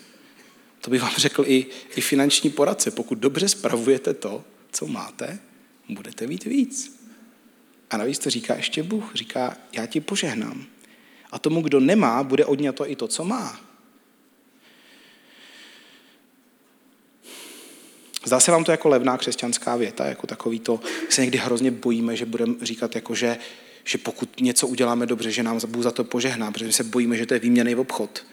To 0.81 0.91
bych 0.91 1.03
vám 1.03 1.15
řekl 1.17 1.45
i, 1.47 1.67
i 1.97 2.01
finanční 2.01 2.51
poradce. 2.51 2.91
Pokud 2.91 3.19
dobře 3.19 3.49
spravujete 3.49 4.15
to, 4.15 4.45
co 4.73 4.87
máte, 4.87 5.39
budete 5.89 6.27
mít 6.27 6.45
víc. 6.45 7.01
A 7.91 7.97
navíc 7.97 8.19
to 8.19 8.31
říká 8.31 8.55
ještě 8.55 8.83
Bůh. 8.83 9.15
Říká, 9.15 9.57
já 9.73 9.87
ti 9.87 10.01
požehnám. 10.01 10.65
A 11.31 11.39
tomu, 11.39 11.63
kdo 11.63 11.81
nemá, 11.81 12.23
bude 12.23 12.45
odňato 12.45 12.91
i 12.91 12.97
to, 12.97 13.09
co 13.09 13.25
má. 13.25 13.61
Zdá 18.25 18.41
se 18.41 18.51
vám 18.51 18.65
to 18.65 18.71
jako 18.71 18.89
levná 18.89 19.19
křesťanská 19.19 19.77
věta, 19.77 20.07
jako 20.07 20.27
takový 20.27 20.61
to, 20.61 20.81
se 21.09 21.21
někdy 21.21 21.39
hrozně 21.39 21.71
bojíme, 21.71 22.17
že 22.17 22.27
budeme 22.27 22.55
říkat, 22.63 22.95
jako 22.95 23.15
že, 23.15 23.39
že 23.85 23.99
pokud 23.99 24.41
něco 24.41 24.69
uděláme 24.69 25.07
dobře, 25.07 25.31
že 25.31 25.43
nám 25.43 25.61
Bůh 25.67 25.83
za 25.83 25.91
to 25.91 26.05
požehná, 26.05 26.53
protože 26.53 26.67
my 26.67 26.73
se 26.73 26.85
bojíme, 26.85 27.17
že 27.17 27.27
to 27.27 27.35
je 27.35 27.41
výměný 27.41 27.75
obchod. 27.75 28.27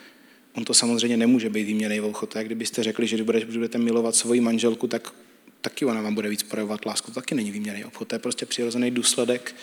On 0.54 0.66
to 0.66 0.74
samozřejmě 0.74 1.18
nemůže 1.18 1.50
být 1.50 1.64
výměný 1.64 2.02
obchod. 2.02 2.36
Jak 2.36 2.46
kdybyste 2.46 2.84
řekli, 2.84 3.08
že 3.08 3.24
budete 3.24 3.78
milovat 3.78 4.16
svoji 4.16 4.42
manželku, 4.42 4.88
tak 4.88 5.14
taky 5.62 5.86
ona 5.86 6.02
vám 6.02 6.16
bude 6.16 6.30
víc 6.30 6.44
projevovat 6.44 6.86
lásku. 6.86 7.12
To 7.12 7.16
taky 7.16 7.36
není 7.36 7.52
výměný 7.52 7.86
obchod. 7.86 8.08
To 8.08 8.16
je 8.16 8.20
prostě 8.20 8.46
přirozený 8.46 8.92
důsledek 8.92 9.56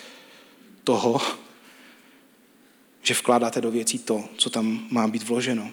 toho, 0.84 1.20
že 3.02 3.14
vkládáte 3.14 3.60
do 3.60 3.70
věcí 3.70 3.98
to, 3.98 4.28
co 4.36 4.50
tam 4.50 4.86
má 4.90 5.08
být 5.08 5.22
vloženo. 5.22 5.70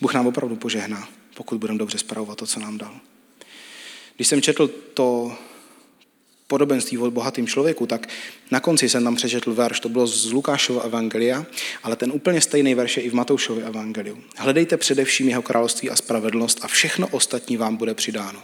Bůh 0.00 0.14
nám 0.14 0.26
opravdu 0.26 0.56
požehná 0.56 1.08
pokud 1.34 1.58
budeme 1.58 1.78
dobře 1.78 1.98
spravovat 1.98 2.38
to, 2.38 2.46
co 2.46 2.60
nám 2.60 2.78
dal. 2.78 3.00
Když 4.16 4.28
jsem 4.28 4.42
četl 4.42 4.68
to 4.68 5.36
podobenství 6.46 6.98
o 6.98 7.10
bohatým 7.10 7.46
člověku, 7.46 7.86
tak 7.86 8.08
na 8.50 8.60
konci 8.60 8.88
jsem 8.88 9.04
tam 9.04 9.16
přečetl 9.16 9.54
verš, 9.54 9.80
to 9.80 9.88
bylo 9.88 10.06
z 10.06 10.32
Lukášova 10.32 10.82
evangelia, 10.82 11.46
ale 11.82 11.96
ten 11.96 12.12
úplně 12.12 12.40
stejný 12.40 12.74
verš 12.74 12.96
je 12.96 13.02
i 13.02 13.10
v 13.10 13.14
Matoušově 13.14 13.64
evangeliu. 13.64 14.18
Hledejte 14.36 14.76
především 14.76 15.28
jeho 15.28 15.42
království 15.42 15.90
a 15.90 15.96
spravedlnost 15.96 16.58
a 16.62 16.68
všechno 16.68 17.08
ostatní 17.08 17.56
vám 17.56 17.76
bude 17.76 17.94
přidáno. 17.94 18.42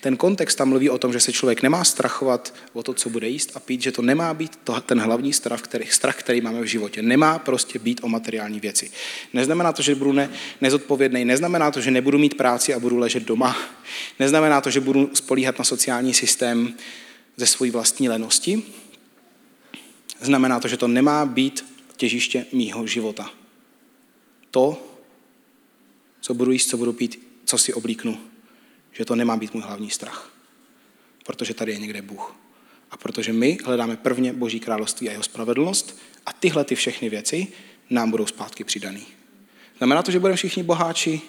Ten 0.00 0.16
kontext 0.16 0.58
tam 0.58 0.68
mluví 0.68 0.90
o 0.90 0.98
tom, 0.98 1.12
že 1.12 1.20
se 1.20 1.32
člověk 1.32 1.62
nemá 1.62 1.84
strachovat 1.84 2.54
o 2.72 2.82
to, 2.82 2.94
co 2.94 3.10
bude 3.10 3.28
jíst 3.28 3.50
a 3.54 3.60
pít, 3.60 3.82
že 3.82 3.92
to 3.92 4.02
nemá 4.02 4.34
být 4.34 4.58
to, 4.64 4.80
ten 4.80 5.00
hlavní 5.00 5.32
strach 5.32 5.60
který, 5.60 5.86
strach, 5.86 6.16
který 6.16 6.40
máme 6.40 6.60
v 6.60 6.64
životě. 6.64 7.02
Nemá 7.02 7.38
prostě 7.38 7.78
být 7.78 8.00
o 8.02 8.08
materiální 8.08 8.60
věci. 8.60 8.90
Neznamená 9.32 9.72
to, 9.72 9.82
že 9.82 9.94
budu 9.94 10.12
ne, 10.12 10.30
nezodpovědný, 10.60 11.24
neznamená 11.24 11.70
to, 11.70 11.80
že 11.80 11.90
nebudu 11.90 12.18
mít 12.18 12.34
práci 12.34 12.74
a 12.74 12.80
budu 12.80 12.98
ležet 12.98 13.22
doma, 13.22 13.56
neznamená 14.18 14.60
to, 14.60 14.70
že 14.70 14.80
budu 14.80 15.10
spolíhat 15.14 15.58
na 15.58 15.64
sociální 15.64 16.14
systém, 16.14 16.74
ze 17.38 17.46
své 17.46 17.70
vlastní 17.70 18.08
lenosti, 18.08 18.62
znamená 20.20 20.60
to, 20.60 20.68
že 20.68 20.76
to 20.76 20.88
nemá 20.88 21.26
být 21.26 21.64
těžiště 21.96 22.46
mýho 22.52 22.86
života. 22.86 23.30
To, 24.50 24.94
co 26.20 26.34
budu 26.34 26.52
jíst, 26.52 26.68
co 26.68 26.76
budu 26.76 26.92
pít, 26.92 27.28
co 27.44 27.58
si 27.58 27.74
oblíknu, 27.74 28.18
že 28.92 29.04
to 29.04 29.14
nemá 29.14 29.36
být 29.36 29.54
můj 29.54 29.62
hlavní 29.62 29.90
strach. 29.90 30.32
Protože 31.24 31.54
tady 31.54 31.72
je 31.72 31.78
někde 31.78 32.02
Bůh. 32.02 32.34
A 32.90 32.96
protože 32.96 33.32
my 33.32 33.58
hledáme 33.64 33.96
prvně 33.96 34.32
Boží 34.32 34.60
království 34.60 35.08
a 35.08 35.12
jeho 35.12 35.22
spravedlnost 35.22 35.98
a 36.26 36.32
tyhle 36.32 36.64
ty 36.64 36.74
všechny 36.74 37.08
věci 37.08 37.46
nám 37.90 38.10
budou 38.10 38.26
zpátky 38.26 38.64
přidaný. 38.64 39.06
Znamená 39.78 40.02
to, 40.02 40.10
že 40.10 40.20
budeme 40.20 40.36
všichni 40.36 40.62
boháči? 40.62 41.20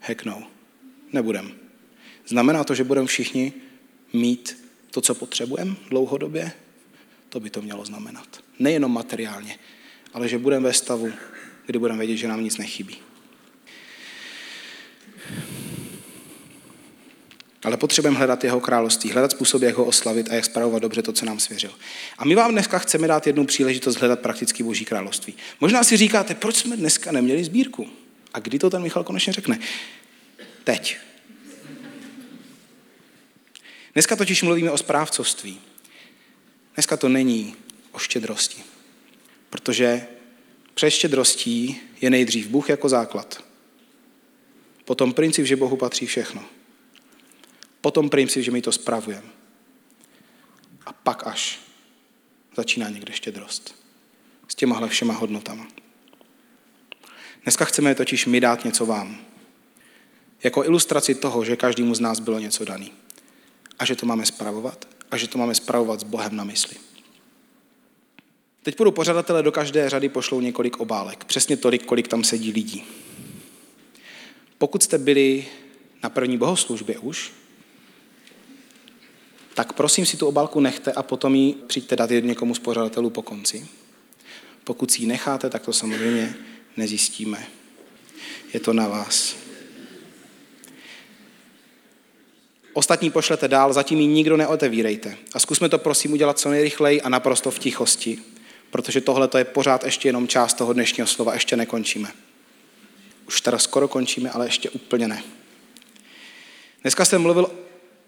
Heknou. 0.00 0.44
Nebudem. 1.12 1.58
Znamená 2.26 2.64
to, 2.64 2.74
že 2.74 2.84
budeme 2.84 3.06
všichni 3.06 3.52
mít 4.12 4.67
to, 4.90 5.00
co 5.00 5.14
potřebujeme 5.14 5.74
dlouhodobě, 5.90 6.52
to 7.28 7.40
by 7.40 7.50
to 7.50 7.62
mělo 7.62 7.84
znamenat. 7.84 8.28
Nejenom 8.58 8.92
materiálně, 8.92 9.58
ale 10.14 10.28
že 10.28 10.38
budeme 10.38 10.66
ve 10.66 10.72
stavu, 10.72 11.12
kdy 11.66 11.78
budeme 11.78 11.98
vědět, 11.98 12.16
že 12.16 12.28
nám 12.28 12.44
nic 12.44 12.56
nechybí. 12.56 12.96
Ale 17.64 17.76
potřebujeme 17.76 18.18
hledat 18.18 18.44
jeho 18.44 18.60
království, 18.60 19.10
hledat 19.10 19.30
způsob, 19.30 19.62
jak 19.62 19.74
ho 19.74 19.84
oslavit 19.84 20.30
a 20.30 20.34
jak 20.34 20.44
spravovat 20.44 20.82
dobře 20.82 21.02
to, 21.02 21.12
co 21.12 21.24
nám 21.26 21.40
svěřil. 21.40 21.70
A 22.18 22.24
my 22.24 22.34
vám 22.34 22.52
dneska 22.52 22.78
chceme 22.78 23.08
dát 23.08 23.26
jednu 23.26 23.46
příležitost 23.46 23.96
hledat 23.96 24.20
praktický 24.20 24.62
boží 24.62 24.84
království. 24.84 25.34
Možná 25.60 25.84
si 25.84 25.96
říkáte, 25.96 26.34
proč 26.34 26.56
jsme 26.56 26.76
dneska 26.76 27.12
neměli 27.12 27.44
sbírku? 27.44 27.88
A 28.34 28.38
kdy 28.38 28.58
to 28.58 28.70
ten 28.70 28.82
Michal 28.82 29.04
konečně 29.04 29.32
řekne? 29.32 29.58
Teď. 30.64 30.96
Dneska 33.98 34.16
totiž 34.16 34.42
mluvíme 34.42 34.70
o 34.70 34.78
správcovství. 34.78 35.60
Dneska 36.74 36.96
to 36.96 37.08
není 37.08 37.56
o 37.92 37.98
štědrosti. 37.98 38.62
Protože 39.50 40.06
přes 40.74 40.94
štědrostí 40.94 41.80
je 42.00 42.10
nejdřív 42.10 42.46
Bůh 42.46 42.68
jako 42.68 42.88
základ. 42.88 43.44
Potom 44.84 45.12
princip, 45.12 45.46
že 45.46 45.56
Bohu 45.56 45.76
patří 45.76 46.06
všechno. 46.06 46.44
Potom 47.80 48.10
princip, 48.10 48.44
že 48.44 48.50
my 48.50 48.62
to 48.62 48.72
spravujeme. 48.72 49.28
A 50.86 50.92
pak 50.92 51.26
až 51.26 51.60
začíná 52.56 52.88
někde 52.88 53.12
štědrost. 53.12 53.74
S 54.48 54.54
těmahle 54.54 54.88
všema 54.88 55.14
hodnotama. 55.14 55.68
Dneska 57.42 57.64
chceme 57.64 57.94
totiž 57.94 58.26
my 58.26 58.40
dát 58.40 58.64
něco 58.64 58.86
vám. 58.86 59.20
Jako 60.42 60.64
ilustraci 60.64 61.14
toho, 61.14 61.44
že 61.44 61.56
každému 61.56 61.94
z 61.94 62.00
nás 62.00 62.20
bylo 62.20 62.38
něco 62.38 62.64
daný 62.64 62.92
a 63.78 63.84
že 63.84 63.96
to 63.96 64.06
máme 64.06 64.26
spravovat 64.26 64.88
a 65.10 65.16
že 65.16 65.28
to 65.28 65.38
máme 65.38 65.54
spravovat 65.54 66.00
s 66.00 66.02
Bohem 66.02 66.36
na 66.36 66.44
mysli. 66.44 66.76
Teď 68.62 68.76
půjdu 68.76 68.92
pořadatele 68.92 69.42
do 69.42 69.52
každé 69.52 69.90
řady 69.90 70.08
pošlou 70.08 70.40
několik 70.40 70.76
obálek. 70.76 71.24
Přesně 71.24 71.56
tolik, 71.56 71.84
kolik 71.84 72.08
tam 72.08 72.24
sedí 72.24 72.52
lidí. 72.52 72.84
Pokud 74.58 74.82
jste 74.82 74.98
byli 74.98 75.46
na 76.02 76.10
první 76.10 76.38
bohoslužbě 76.38 76.98
už, 76.98 77.32
tak 79.54 79.72
prosím 79.72 80.06
si 80.06 80.16
tu 80.16 80.26
obálku 80.26 80.60
nechte 80.60 80.92
a 80.92 81.02
potom 81.02 81.34
ji 81.34 81.52
přijďte 81.52 81.96
dát 81.96 82.10
někomu 82.10 82.54
z 82.54 82.58
pořadatelů 82.58 83.10
po 83.10 83.22
konci. 83.22 83.66
Pokud 84.64 84.90
si 84.90 85.02
ji 85.02 85.06
necháte, 85.06 85.50
tak 85.50 85.62
to 85.62 85.72
samozřejmě 85.72 86.34
nezjistíme. 86.76 87.46
Je 88.54 88.60
to 88.60 88.72
na 88.72 88.88
vás. 88.88 89.36
Ostatní 92.78 93.10
pošlete 93.10 93.48
dál, 93.48 93.72
zatím 93.72 94.00
ji 94.00 94.06
nikdo 94.06 94.36
neotevírejte. 94.36 95.16
A 95.32 95.38
zkusme 95.38 95.68
to 95.68 95.78
prosím 95.78 96.12
udělat 96.12 96.38
co 96.38 96.50
nejrychleji 96.50 97.02
a 97.02 97.08
naprosto 97.08 97.50
v 97.50 97.58
tichosti, 97.58 98.18
protože 98.70 99.00
tohle 99.00 99.28
je 99.38 99.44
pořád 99.44 99.84
ještě 99.84 100.08
jenom 100.08 100.28
část 100.28 100.54
toho 100.54 100.72
dnešního 100.72 101.06
slova, 101.06 101.34
ještě 101.34 101.56
nekončíme. 101.56 102.08
Už 103.28 103.40
teda 103.40 103.58
skoro 103.58 103.88
končíme, 103.88 104.30
ale 104.30 104.46
ještě 104.46 104.70
úplně 104.70 105.08
ne. 105.08 105.22
Dneska 106.82 107.04
jsem 107.04 107.22
mluvil 107.22 107.50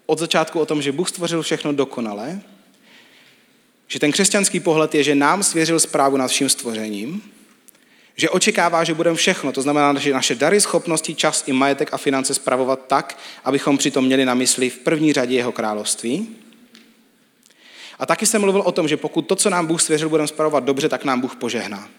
od 0.05 0.19
začátku 0.19 0.59
o 0.59 0.65
tom, 0.65 0.81
že 0.81 0.91
Bůh 0.91 1.09
stvořil 1.09 1.41
všechno 1.41 1.73
dokonale, 1.73 2.41
že 3.87 3.99
ten 3.99 4.11
křesťanský 4.11 4.59
pohled 4.59 4.95
je, 4.95 5.03
že 5.03 5.15
nám 5.15 5.43
svěřil 5.43 5.79
zprávu 5.79 6.17
nad 6.17 6.27
vším 6.27 6.49
stvořením, 6.49 7.21
že 8.21 8.29
očekává, 8.29 8.83
že 8.83 8.93
budeme 8.93 9.15
všechno, 9.15 9.51
to 9.51 9.61
znamená, 9.61 9.99
že 9.99 10.13
naše 10.13 10.35
dary, 10.35 10.61
schopnosti, 10.61 11.15
čas 11.15 11.43
i 11.47 11.53
majetek 11.53 11.93
a 11.93 11.97
finance 11.97 12.33
spravovat 12.33 12.85
tak, 12.87 13.17
abychom 13.43 13.77
přitom 13.77 14.05
měli 14.05 14.25
na 14.25 14.33
mysli 14.33 14.69
v 14.69 14.77
první 14.79 15.13
řadě 15.13 15.35
jeho 15.35 15.51
království. 15.51 16.37
A 17.99 18.05
taky 18.05 18.25
jsem 18.25 18.41
mluvil 18.41 18.61
o 18.61 18.71
tom, 18.71 18.87
že 18.87 18.97
pokud 18.97 19.21
to, 19.21 19.35
co 19.35 19.49
nám 19.49 19.67
Bůh 19.67 19.81
svěřil, 19.81 20.09
budeme 20.09 20.27
spravovat 20.27 20.63
dobře, 20.63 20.89
tak 20.89 21.03
nám 21.03 21.21
Bůh 21.21 21.35
požehná. 21.35 21.89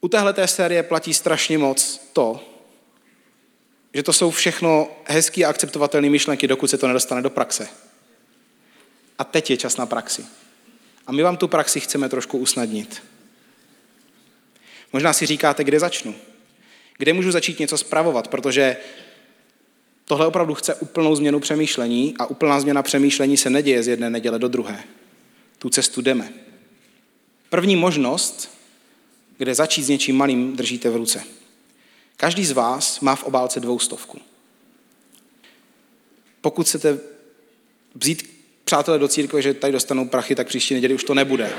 U 0.00 0.08
téhle 0.08 0.48
série 0.48 0.82
platí 0.82 1.14
strašně 1.14 1.58
moc 1.58 2.00
to, 2.12 2.40
že 3.94 4.02
to 4.02 4.12
jsou 4.12 4.30
všechno 4.30 4.90
hezké 5.04 5.44
a 5.44 5.48
akceptovatelné 5.48 6.10
myšlenky, 6.10 6.48
dokud 6.48 6.70
se 6.70 6.78
to 6.78 6.88
nedostane 6.88 7.22
do 7.22 7.30
praxe. 7.30 7.68
A 9.18 9.24
teď 9.24 9.50
je 9.50 9.56
čas 9.56 9.76
na 9.76 9.86
praxi. 9.86 10.26
A 11.06 11.12
my 11.12 11.22
vám 11.22 11.36
tu 11.36 11.48
praxi 11.48 11.80
chceme 11.80 12.08
trošku 12.08 12.38
usnadnit. 12.38 13.02
Možná 14.92 15.12
si 15.12 15.26
říkáte, 15.26 15.64
kde 15.64 15.80
začnu. 15.80 16.14
Kde 16.98 17.12
můžu 17.12 17.30
začít 17.30 17.58
něco 17.58 17.78
spravovat, 17.78 18.28
protože 18.28 18.76
tohle 20.04 20.26
opravdu 20.26 20.54
chce 20.54 20.74
úplnou 20.74 21.16
změnu 21.16 21.40
přemýšlení 21.40 22.14
a 22.18 22.26
úplná 22.26 22.60
změna 22.60 22.82
přemýšlení 22.82 23.36
se 23.36 23.50
neděje 23.50 23.82
z 23.82 23.88
jedné 23.88 24.10
neděle 24.10 24.38
do 24.38 24.48
druhé. 24.48 24.84
Tu 25.58 25.70
cestu 25.70 26.00
jdeme. 26.00 26.32
První 27.50 27.76
možnost, 27.76 28.58
kde 29.38 29.54
začít 29.54 29.82
s 29.82 29.88
něčím 29.88 30.16
malým, 30.16 30.56
držíte 30.56 30.90
v 30.90 30.96
ruce. 30.96 31.24
Každý 32.16 32.44
z 32.44 32.52
vás 32.52 33.00
má 33.00 33.16
v 33.16 33.24
obálce 33.24 33.60
dvoustovku. 33.60 34.20
Pokud 36.40 36.66
chcete 36.66 36.98
vzít 37.94 38.30
přátelé 38.64 38.98
do 38.98 39.08
církve, 39.08 39.42
že 39.42 39.54
tady 39.54 39.72
dostanou 39.72 40.08
prachy, 40.08 40.34
tak 40.34 40.46
příští 40.46 40.74
neděli 40.74 40.94
už 40.94 41.04
to 41.04 41.14
nebude. 41.14 41.52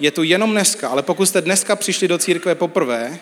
Je 0.00 0.10
tu 0.10 0.22
jenom 0.22 0.50
dneska, 0.50 0.88
ale 0.88 1.02
pokud 1.02 1.26
jste 1.26 1.40
dneska 1.40 1.76
přišli 1.76 2.08
do 2.08 2.18
církve 2.18 2.54
poprvé, 2.54 3.18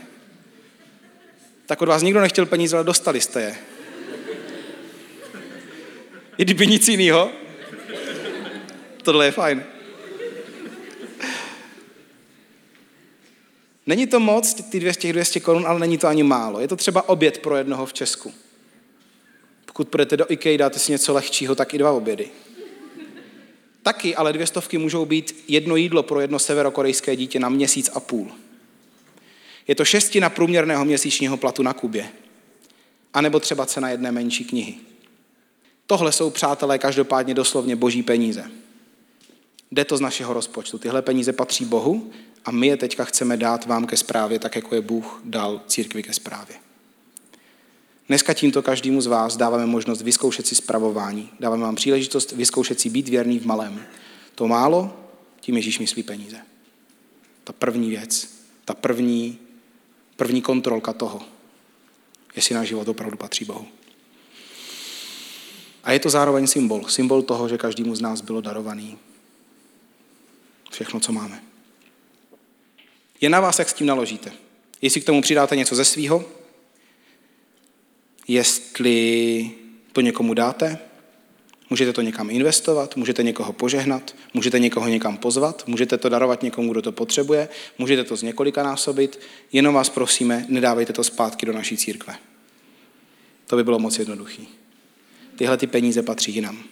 tak 1.66 1.82
od 1.82 1.88
vás 1.88 2.02
nikdo 2.02 2.20
nechtěl 2.20 2.46
peníze, 2.46 2.76
ale 2.76 2.84
dostali 2.84 3.20
jste 3.20 3.40
je. 3.40 3.56
I 6.38 6.44
kdyby 6.44 6.66
nic 6.66 6.88
jiného, 6.88 7.30
tohle 9.02 9.24
je 9.24 9.32
fajn. 9.32 9.64
Není 13.86 14.06
to 14.06 14.20
moc, 14.20 14.54
ty 14.54 14.80
200, 14.80 15.12
200 15.12 15.40
korun, 15.40 15.66
ale 15.66 15.80
není 15.80 15.98
to 15.98 16.06
ani 16.06 16.22
málo. 16.22 16.60
Je 16.60 16.68
to 16.68 16.76
třeba 16.76 17.08
oběd 17.08 17.38
pro 17.38 17.56
jednoho 17.56 17.86
v 17.86 17.92
Česku. 17.92 18.34
Pokud 19.66 19.88
půjdete 19.88 20.16
do 20.16 20.32
IKEA, 20.32 20.56
dáte 20.56 20.78
si 20.78 20.92
něco 20.92 21.12
lehčího, 21.12 21.54
tak 21.54 21.74
i 21.74 21.78
dva 21.78 21.92
obědy. 21.92 22.28
Taky, 23.88 24.16
ale 24.16 24.32
dvě 24.32 24.46
stovky 24.46 24.78
můžou 24.78 25.04
být 25.04 25.44
jedno 25.48 25.76
jídlo 25.76 26.02
pro 26.02 26.20
jedno 26.20 26.38
severokorejské 26.38 27.16
dítě 27.16 27.40
na 27.40 27.48
měsíc 27.48 27.90
a 27.94 28.00
půl. 28.00 28.30
Je 29.68 29.74
to 29.74 29.84
šestina 29.84 30.30
průměrného 30.30 30.84
měsíčního 30.84 31.36
platu 31.36 31.62
na 31.62 31.72
Kubě. 31.72 32.08
A 33.14 33.20
nebo 33.20 33.40
třeba 33.40 33.66
cena 33.66 33.90
jedné 33.90 34.12
menší 34.12 34.44
knihy. 34.44 34.74
Tohle 35.86 36.12
jsou, 36.12 36.30
přátelé, 36.30 36.78
každopádně 36.78 37.34
doslovně 37.34 37.76
boží 37.76 38.02
peníze. 38.02 38.50
Jde 39.70 39.84
to 39.84 39.96
z 39.96 40.00
našeho 40.00 40.32
rozpočtu. 40.32 40.78
Tyhle 40.78 41.02
peníze 41.02 41.32
patří 41.32 41.64
Bohu 41.64 42.10
a 42.44 42.50
my 42.50 42.66
je 42.66 42.76
teďka 42.76 43.04
chceme 43.04 43.36
dát 43.36 43.66
vám 43.66 43.86
ke 43.86 43.96
zprávě, 43.96 44.38
tak 44.38 44.56
jako 44.56 44.74
je 44.74 44.80
Bůh 44.80 45.20
dal 45.24 45.60
církvi 45.66 46.02
ke 46.02 46.12
zprávě. 46.12 46.56
Dneska 48.08 48.34
tímto 48.34 48.62
každému 48.62 49.00
z 49.00 49.06
vás 49.06 49.36
dáváme 49.36 49.66
možnost 49.66 50.02
vyzkoušet 50.02 50.46
si 50.46 50.54
spravování. 50.54 51.30
Dáváme 51.40 51.62
vám 51.62 51.74
příležitost 51.74 52.32
vyzkoušet 52.32 52.80
si 52.80 52.90
být 52.90 53.08
věrný 53.08 53.38
v 53.38 53.46
malém. 53.46 53.86
To 54.34 54.48
málo, 54.48 54.96
tím 55.40 55.56
Ježíš 55.56 55.78
myslí 55.78 56.02
peníze. 56.02 56.36
Ta 57.44 57.52
první 57.52 57.90
věc, 57.90 58.28
ta 58.64 58.74
první, 58.74 59.38
první 60.16 60.42
kontrolka 60.42 60.92
toho, 60.92 61.20
jestli 62.36 62.54
náš 62.54 62.68
život 62.68 62.88
opravdu 62.88 63.16
patří 63.16 63.44
Bohu. 63.44 63.66
A 65.84 65.92
je 65.92 66.00
to 66.00 66.10
zároveň 66.10 66.46
symbol. 66.46 66.84
Symbol 66.88 67.22
toho, 67.22 67.48
že 67.48 67.58
každému 67.58 67.94
z 67.94 68.00
nás 68.00 68.20
bylo 68.20 68.40
darovaný 68.40 68.98
všechno, 70.70 71.00
co 71.00 71.12
máme. 71.12 71.42
Je 73.20 73.28
na 73.28 73.40
vás, 73.40 73.58
jak 73.58 73.68
s 73.68 73.74
tím 73.74 73.86
naložíte. 73.86 74.32
Jestli 74.82 75.00
k 75.00 75.04
tomu 75.04 75.22
přidáte 75.22 75.56
něco 75.56 75.74
ze 75.74 75.84
svýho, 75.84 76.37
jestli 78.28 79.50
to 79.92 80.00
někomu 80.00 80.34
dáte, 80.34 80.78
můžete 81.70 81.92
to 81.92 82.02
někam 82.02 82.30
investovat, 82.30 82.96
můžete 82.96 83.22
někoho 83.22 83.52
požehnat, 83.52 84.14
můžete 84.34 84.58
někoho 84.58 84.88
někam 84.88 85.16
pozvat, 85.16 85.62
můžete 85.66 85.98
to 85.98 86.08
darovat 86.08 86.42
někomu, 86.42 86.72
kdo 86.72 86.82
to 86.82 86.92
potřebuje, 86.92 87.48
můžete 87.78 88.04
to 88.04 88.16
z 88.16 88.22
několika 88.22 88.62
násobit, 88.62 89.20
jenom 89.52 89.74
vás 89.74 89.88
prosíme, 89.88 90.46
nedávejte 90.48 90.92
to 90.92 91.04
zpátky 91.04 91.46
do 91.46 91.52
naší 91.52 91.76
církve. 91.76 92.16
To 93.46 93.56
by 93.56 93.64
bylo 93.64 93.78
moc 93.78 93.98
jednoduchý. 93.98 94.48
Tyhle 95.36 95.56
ty 95.56 95.66
peníze 95.66 96.02
patří 96.02 96.34
jinam. 96.34 96.64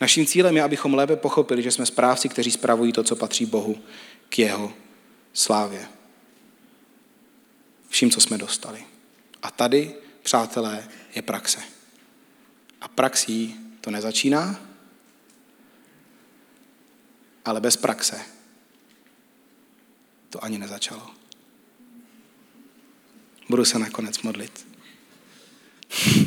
Naším 0.00 0.26
cílem 0.26 0.56
je, 0.56 0.62
abychom 0.62 0.94
lépe 0.94 1.16
pochopili, 1.16 1.62
že 1.62 1.70
jsme 1.70 1.86
správci, 1.86 2.28
kteří 2.28 2.50
spravují 2.50 2.92
to, 2.92 3.02
co 3.02 3.16
patří 3.16 3.46
Bohu 3.46 3.78
k 4.28 4.38
jeho 4.38 4.72
slávě. 5.32 5.88
Vším, 7.88 8.10
co 8.10 8.20
jsme 8.20 8.38
dostali. 8.38 8.84
A 9.42 9.50
tady, 9.50 9.94
přátelé, 10.26 10.88
je 11.14 11.22
praxe. 11.22 11.62
A 12.80 12.88
praxí 12.88 13.56
to 13.80 13.90
nezačíná, 13.90 14.60
ale 17.44 17.60
bez 17.60 17.76
praxe 17.76 18.20
to 20.30 20.44
ani 20.44 20.58
nezačalo. 20.58 21.10
Budu 23.48 23.64
se 23.64 23.78
nakonec 23.78 24.22
modlit. 24.22 24.66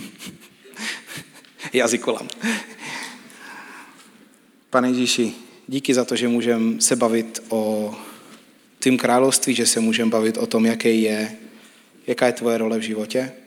Jazykolam. 1.74 2.28
Pane 4.70 4.88
Ježíši, 4.88 5.34
díky 5.68 5.94
za 5.94 6.06
to, 6.06 6.16
že 6.16 6.28
můžeme 6.28 6.82
se 6.82 6.96
bavit 6.96 7.40
o 7.50 7.96
tím 8.80 8.98
království, 8.98 9.56
že 9.56 9.66
se 9.66 9.80
můžeme 9.80 10.12
bavit 10.12 10.38
o 10.38 10.48
tom, 10.48 10.66
jaký 10.66 11.02
je, 11.02 11.38
jaká 12.08 12.26
je 12.28 12.34
tvoje 12.34 12.58
role 12.58 12.80
v 12.80 12.82
životě. 12.96 13.39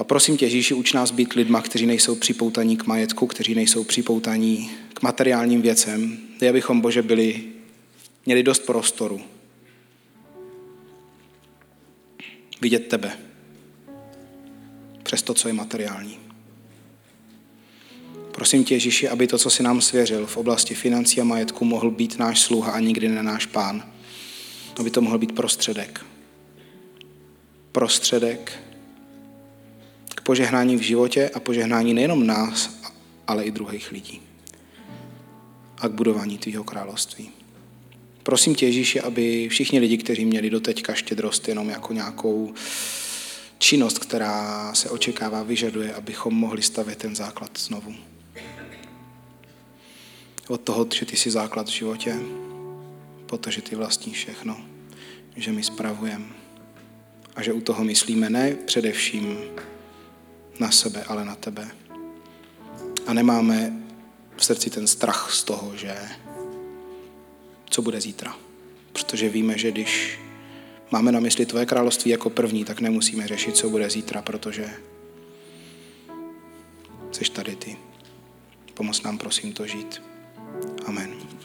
A 0.00 0.04
prosím 0.04 0.36
tě, 0.36 0.46
Ježíši, 0.46 0.74
uč 0.74 0.92
nás 0.92 1.10
být 1.10 1.32
lidma, 1.32 1.62
kteří 1.62 1.86
nejsou 1.86 2.14
připoutaní 2.14 2.76
k 2.76 2.86
majetku, 2.86 3.26
kteří 3.26 3.54
nejsou 3.54 3.84
připoutaní 3.84 4.70
k 4.94 5.02
materiálním 5.02 5.62
věcem, 5.62 6.18
Ty, 6.38 6.48
abychom, 6.48 6.80
Bože, 6.80 7.02
byli, 7.02 7.42
měli 8.26 8.42
dost 8.42 8.66
prostoru 8.66 9.20
vidět 12.60 12.88
tebe 12.88 13.18
přes 15.02 15.22
to, 15.22 15.34
co 15.34 15.48
je 15.48 15.54
materiální. 15.54 16.18
Prosím 18.30 18.64
tě, 18.64 18.74
Ježíši, 18.74 19.08
aby 19.08 19.26
to, 19.26 19.38
co 19.38 19.50
si 19.50 19.62
nám 19.62 19.80
svěřil 19.80 20.26
v 20.26 20.36
oblasti 20.36 20.74
financí 20.74 21.20
a 21.20 21.24
majetku, 21.24 21.64
mohl 21.64 21.90
být 21.90 22.18
náš 22.18 22.40
sluha 22.40 22.72
a 22.72 22.80
nikdy 22.80 23.08
ne 23.08 23.22
náš 23.22 23.46
pán 23.46 23.90
aby 24.80 24.90
to 24.90 25.00
mohl 25.00 25.18
být 25.18 25.32
prostředek. 25.32 26.04
Prostředek 27.72 28.69
požehnání 30.30 30.76
v 30.76 30.80
životě 30.80 31.30
a 31.34 31.40
požehnání 31.40 31.94
nejenom 31.94 32.26
nás, 32.26 32.80
ale 33.26 33.44
i 33.44 33.50
druhých 33.50 33.92
lidí. 33.92 34.22
A 35.78 35.88
k 35.88 35.92
budování 35.92 36.38
tvýho 36.38 36.64
království. 36.64 37.30
Prosím 38.22 38.54
tě, 38.54 38.66
Ježíši, 38.66 39.00
aby 39.00 39.48
všichni 39.48 39.78
lidi, 39.78 39.98
kteří 39.98 40.24
měli 40.24 40.50
doteďka 40.50 40.94
štědrost 40.94 41.48
jenom 41.48 41.70
jako 41.70 41.92
nějakou 41.92 42.54
činnost, 43.58 43.98
která 43.98 44.74
se 44.74 44.90
očekává, 44.90 45.42
vyžaduje, 45.42 45.94
abychom 45.94 46.34
mohli 46.34 46.62
stavět 46.62 46.98
ten 46.98 47.16
základ 47.16 47.50
znovu. 47.58 47.94
Od 50.48 50.60
toho, 50.60 50.86
že 50.94 51.06
ty 51.06 51.16
jsi 51.16 51.30
základ 51.30 51.66
v 51.66 51.72
životě, 51.72 52.16
protože 53.26 53.62
ty 53.62 53.76
vlastní 53.76 54.12
všechno, 54.12 54.60
že 55.36 55.52
my 55.52 55.62
spravujeme. 55.62 56.26
A 57.36 57.42
že 57.42 57.52
u 57.52 57.60
toho 57.60 57.84
myslíme 57.84 58.30
ne 58.30 58.54
především 58.54 59.38
na 60.60 60.70
sebe, 60.70 61.04
ale 61.08 61.24
na 61.24 61.34
tebe. 61.34 61.68
A 63.06 63.12
nemáme 63.12 63.72
v 64.36 64.44
srdci 64.44 64.70
ten 64.70 64.86
strach 64.86 65.32
z 65.32 65.44
toho, 65.44 65.76
že 65.76 65.98
co 67.70 67.82
bude 67.82 68.00
zítra. 68.00 68.36
Protože 68.92 69.28
víme, 69.28 69.58
že 69.58 69.72
když 69.72 70.18
máme 70.90 71.12
na 71.12 71.20
mysli 71.20 71.46
tvoje 71.46 71.66
království 71.66 72.10
jako 72.10 72.30
první, 72.30 72.64
tak 72.64 72.80
nemusíme 72.80 73.28
řešit, 73.28 73.56
co 73.56 73.70
bude 73.70 73.90
zítra, 73.90 74.22
protože 74.22 74.70
jsi 77.12 77.30
tady 77.30 77.56
ty. 77.56 77.76
Pomoz 78.74 79.02
nám 79.02 79.18
prosím 79.18 79.52
to 79.52 79.66
žít. 79.66 80.02
Amen. 80.86 81.39